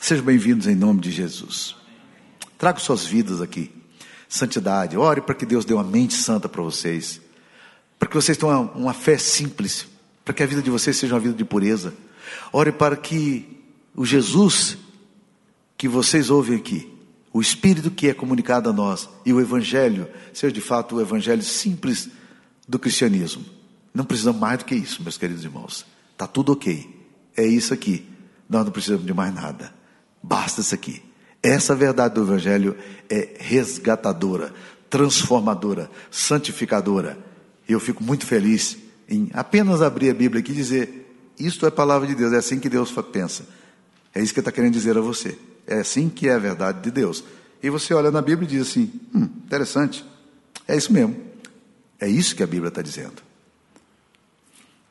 Sejam 0.00 0.24
bem-vindos 0.24 0.66
em 0.66 0.74
nome 0.74 1.00
de 1.00 1.10
Jesus. 1.10 1.76
Trago 2.58 2.80
suas 2.80 3.06
vidas 3.06 3.40
aqui. 3.40 3.70
Santidade. 4.28 4.96
Ore 4.96 5.20
para 5.20 5.34
que 5.34 5.46
Deus 5.46 5.64
dê 5.64 5.72
uma 5.72 5.84
mente 5.84 6.14
santa 6.14 6.48
para 6.48 6.62
vocês. 6.62 7.20
Para 7.98 8.08
que 8.08 8.14
vocês 8.14 8.36
tenham 8.36 8.62
uma, 8.62 8.72
uma 8.72 8.94
fé 8.94 9.16
simples. 9.16 9.86
Para 10.24 10.34
que 10.34 10.42
a 10.42 10.46
vida 10.46 10.60
de 10.60 10.70
vocês 10.70 10.96
seja 10.96 11.14
uma 11.14 11.20
vida 11.20 11.34
de 11.34 11.44
pureza. 11.44 11.94
Ore 12.52 12.72
para 12.72 12.96
que 12.96 13.46
o 13.94 14.04
Jesus 14.04 14.76
que 15.76 15.88
vocês 15.88 16.30
ouvem 16.30 16.56
aqui, 16.56 16.90
o 17.32 17.40
Espírito 17.40 17.90
que 17.90 18.08
é 18.08 18.14
comunicado 18.14 18.70
a 18.70 18.72
nós 18.72 19.08
e 19.26 19.32
o 19.32 19.40
Evangelho, 19.40 20.08
seja 20.32 20.52
de 20.52 20.60
fato 20.60 20.96
o 20.96 21.00
Evangelho 21.00 21.42
simples 21.42 22.08
do 22.66 22.78
cristianismo. 22.78 23.44
Não 23.92 24.04
precisamos 24.04 24.40
mais 24.40 24.58
do 24.58 24.64
que 24.64 24.74
isso, 24.74 25.02
meus 25.02 25.18
queridos 25.18 25.44
irmãos. 25.44 25.84
Está 26.12 26.26
tudo 26.26 26.52
ok. 26.52 26.88
É 27.36 27.44
isso 27.46 27.74
aqui. 27.74 28.06
Nós 28.48 28.64
não 28.64 28.72
precisamos 28.72 29.04
de 29.04 29.12
mais 29.12 29.34
nada. 29.34 29.74
Basta 30.22 30.60
isso 30.60 30.74
aqui. 30.74 31.02
Essa 31.42 31.74
verdade 31.74 32.14
do 32.14 32.22
Evangelho 32.22 32.76
é 33.10 33.36
resgatadora, 33.38 34.54
transformadora, 34.88 35.90
santificadora. 36.10 37.18
Eu 37.68 37.78
fico 37.78 38.02
muito 38.02 38.24
feliz 38.26 38.78
em 39.08 39.28
apenas 39.34 39.82
abrir 39.82 40.10
a 40.10 40.14
Bíblia 40.14 40.40
aqui 40.40 40.52
e 40.52 40.54
dizer: 40.54 41.03
Isto 41.38 41.66
é 41.66 41.70
palavra 41.70 42.06
de 42.06 42.14
Deus, 42.14 42.32
é 42.32 42.36
assim 42.36 42.60
que 42.60 42.68
Deus 42.68 42.92
pensa. 43.12 43.46
É 44.14 44.22
isso 44.22 44.32
que 44.32 44.40
está 44.40 44.52
querendo 44.52 44.72
dizer 44.72 44.96
a 44.96 45.00
você. 45.00 45.36
É 45.66 45.80
assim 45.80 46.08
que 46.08 46.28
é 46.28 46.34
a 46.34 46.38
verdade 46.38 46.82
de 46.82 46.90
Deus. 46.90 47.24
E 47.62 47.70
você 47.70 47.94
olha 47.94 48.10
na 48.10 48.22
Bíblia 48.22 48.46
e 48.46 48.50
diz 48.50 48.68
assim: 48.68 48.92
hum, 49.14 49.28
interessante. 49.44 50.04
É 50.68 50.76
isso 50.76 50.92
mesmo. 50.92 51.16
É 51.98 52.08
isso 52.08 52.36
que 52.36 52.42
a 52.42 52.46
Bíblia 52.46 52.68
está 52.68 52.82
dizendo. 52.82 53.22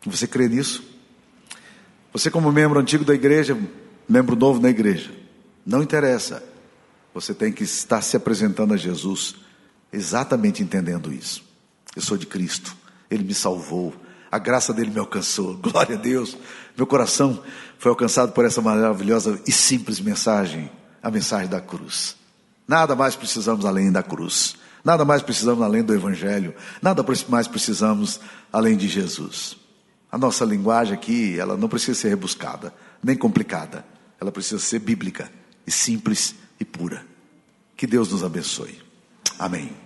Você 0.06 0.28
crê 0.28 0.48
nisso? 0.48 0.84
Você, 2.12 2.30
como 2.30 2.52
membro 2.52 2.80
antigo 2.80 3.06
da 3.06 3.14
igreja, 3.14 3.58
membro 4.08 4.36
novo 4.36 4.60
na 4.60 4.70
igreja, 4.70 5.12
não 5.66 5.82
interessa. 5.82 6.44
Você 7.14 7.34
tem 7.34 7.52
que 7.52 7.64
estar 7.64 8.02
se 8.02 8.18
apresentando 8.18 8.74
a 8.74 8.78
Jesus 8.78 9.36
exatamente 9.92 10.62
entendendo 10.62 11.14
isso. 11.14 11.44
Eu 11.96 12.02
sou 12.02 12.18
de 12.18 12.26
Cristo, 12.26 12.76
Ele 13.10 13.24
me 13.24 13.34
salvou, 13.34 13.94
a 14.34 14.40
graça 14.40 14.74
dele 14.74 14.90
me 14.90 14.98
alcançou. 14.98 15.54
Glória 15.62 15.96
a 15.96 16.00
Deus. 16.00 16.36
Meu 16.76 16.88
coração 16.88 17.44
foi 17.78 17.92
alcançado 17.92 18.32
por 18.32 18.44
essa 18.44 18.64
maravilhosa 18.64 19.40
e 19.46 19.52
simples 19.52 20.00
mensagem, 20.00 20.72
a 21.04 21.12
mensagem 21.12 21.48
da 21.48 21.62
cruz. 21.62 22.16
Nada 22.68 22.96
mais 22.96 23.16
precisamos 23.16 23.64
além 23.64 23.92
da 23.92 24.02
cruz. 24.02 24.56
Nada 24.84 25.06
mais 25.06 25.22
precisamos 25.22 25.64
além 25.64 25.84
do 25.84 25.94
Evangelho. 25.94 26.56
Nada 26.82 27.06
mais 27.30 27.48
precisamos 27.48 28.20
além 28.52 28.76
de 28.76 28.88
Jesus. 28.88 29.56
A 30.12 30.18
nossa 30.18 30.44
linguagem 30.44 30.96
aqui, 30.96 31.40
ela 31.40 31.56
não 31.56 31.70
precisa 31.70 32.00
ser 32.00 32.10
rebuscada, 32.10 32.74
nem 33.04 33.16
complicada. 33.16 33.86
Ela 34.20 34.32
precisa 34.32 34.60
ser 34.60 34.80
bíblica 34.80 35.32
e 35.68 35.70
simples 35.70 36.34
e 36.60 36.66
pura. 36.66 37.06
Que 37.78 37.86
Deus 37.86 38.12
nos 38.12 38.24
abençoe. 38.24 38.82
Amém. 39.38 39.83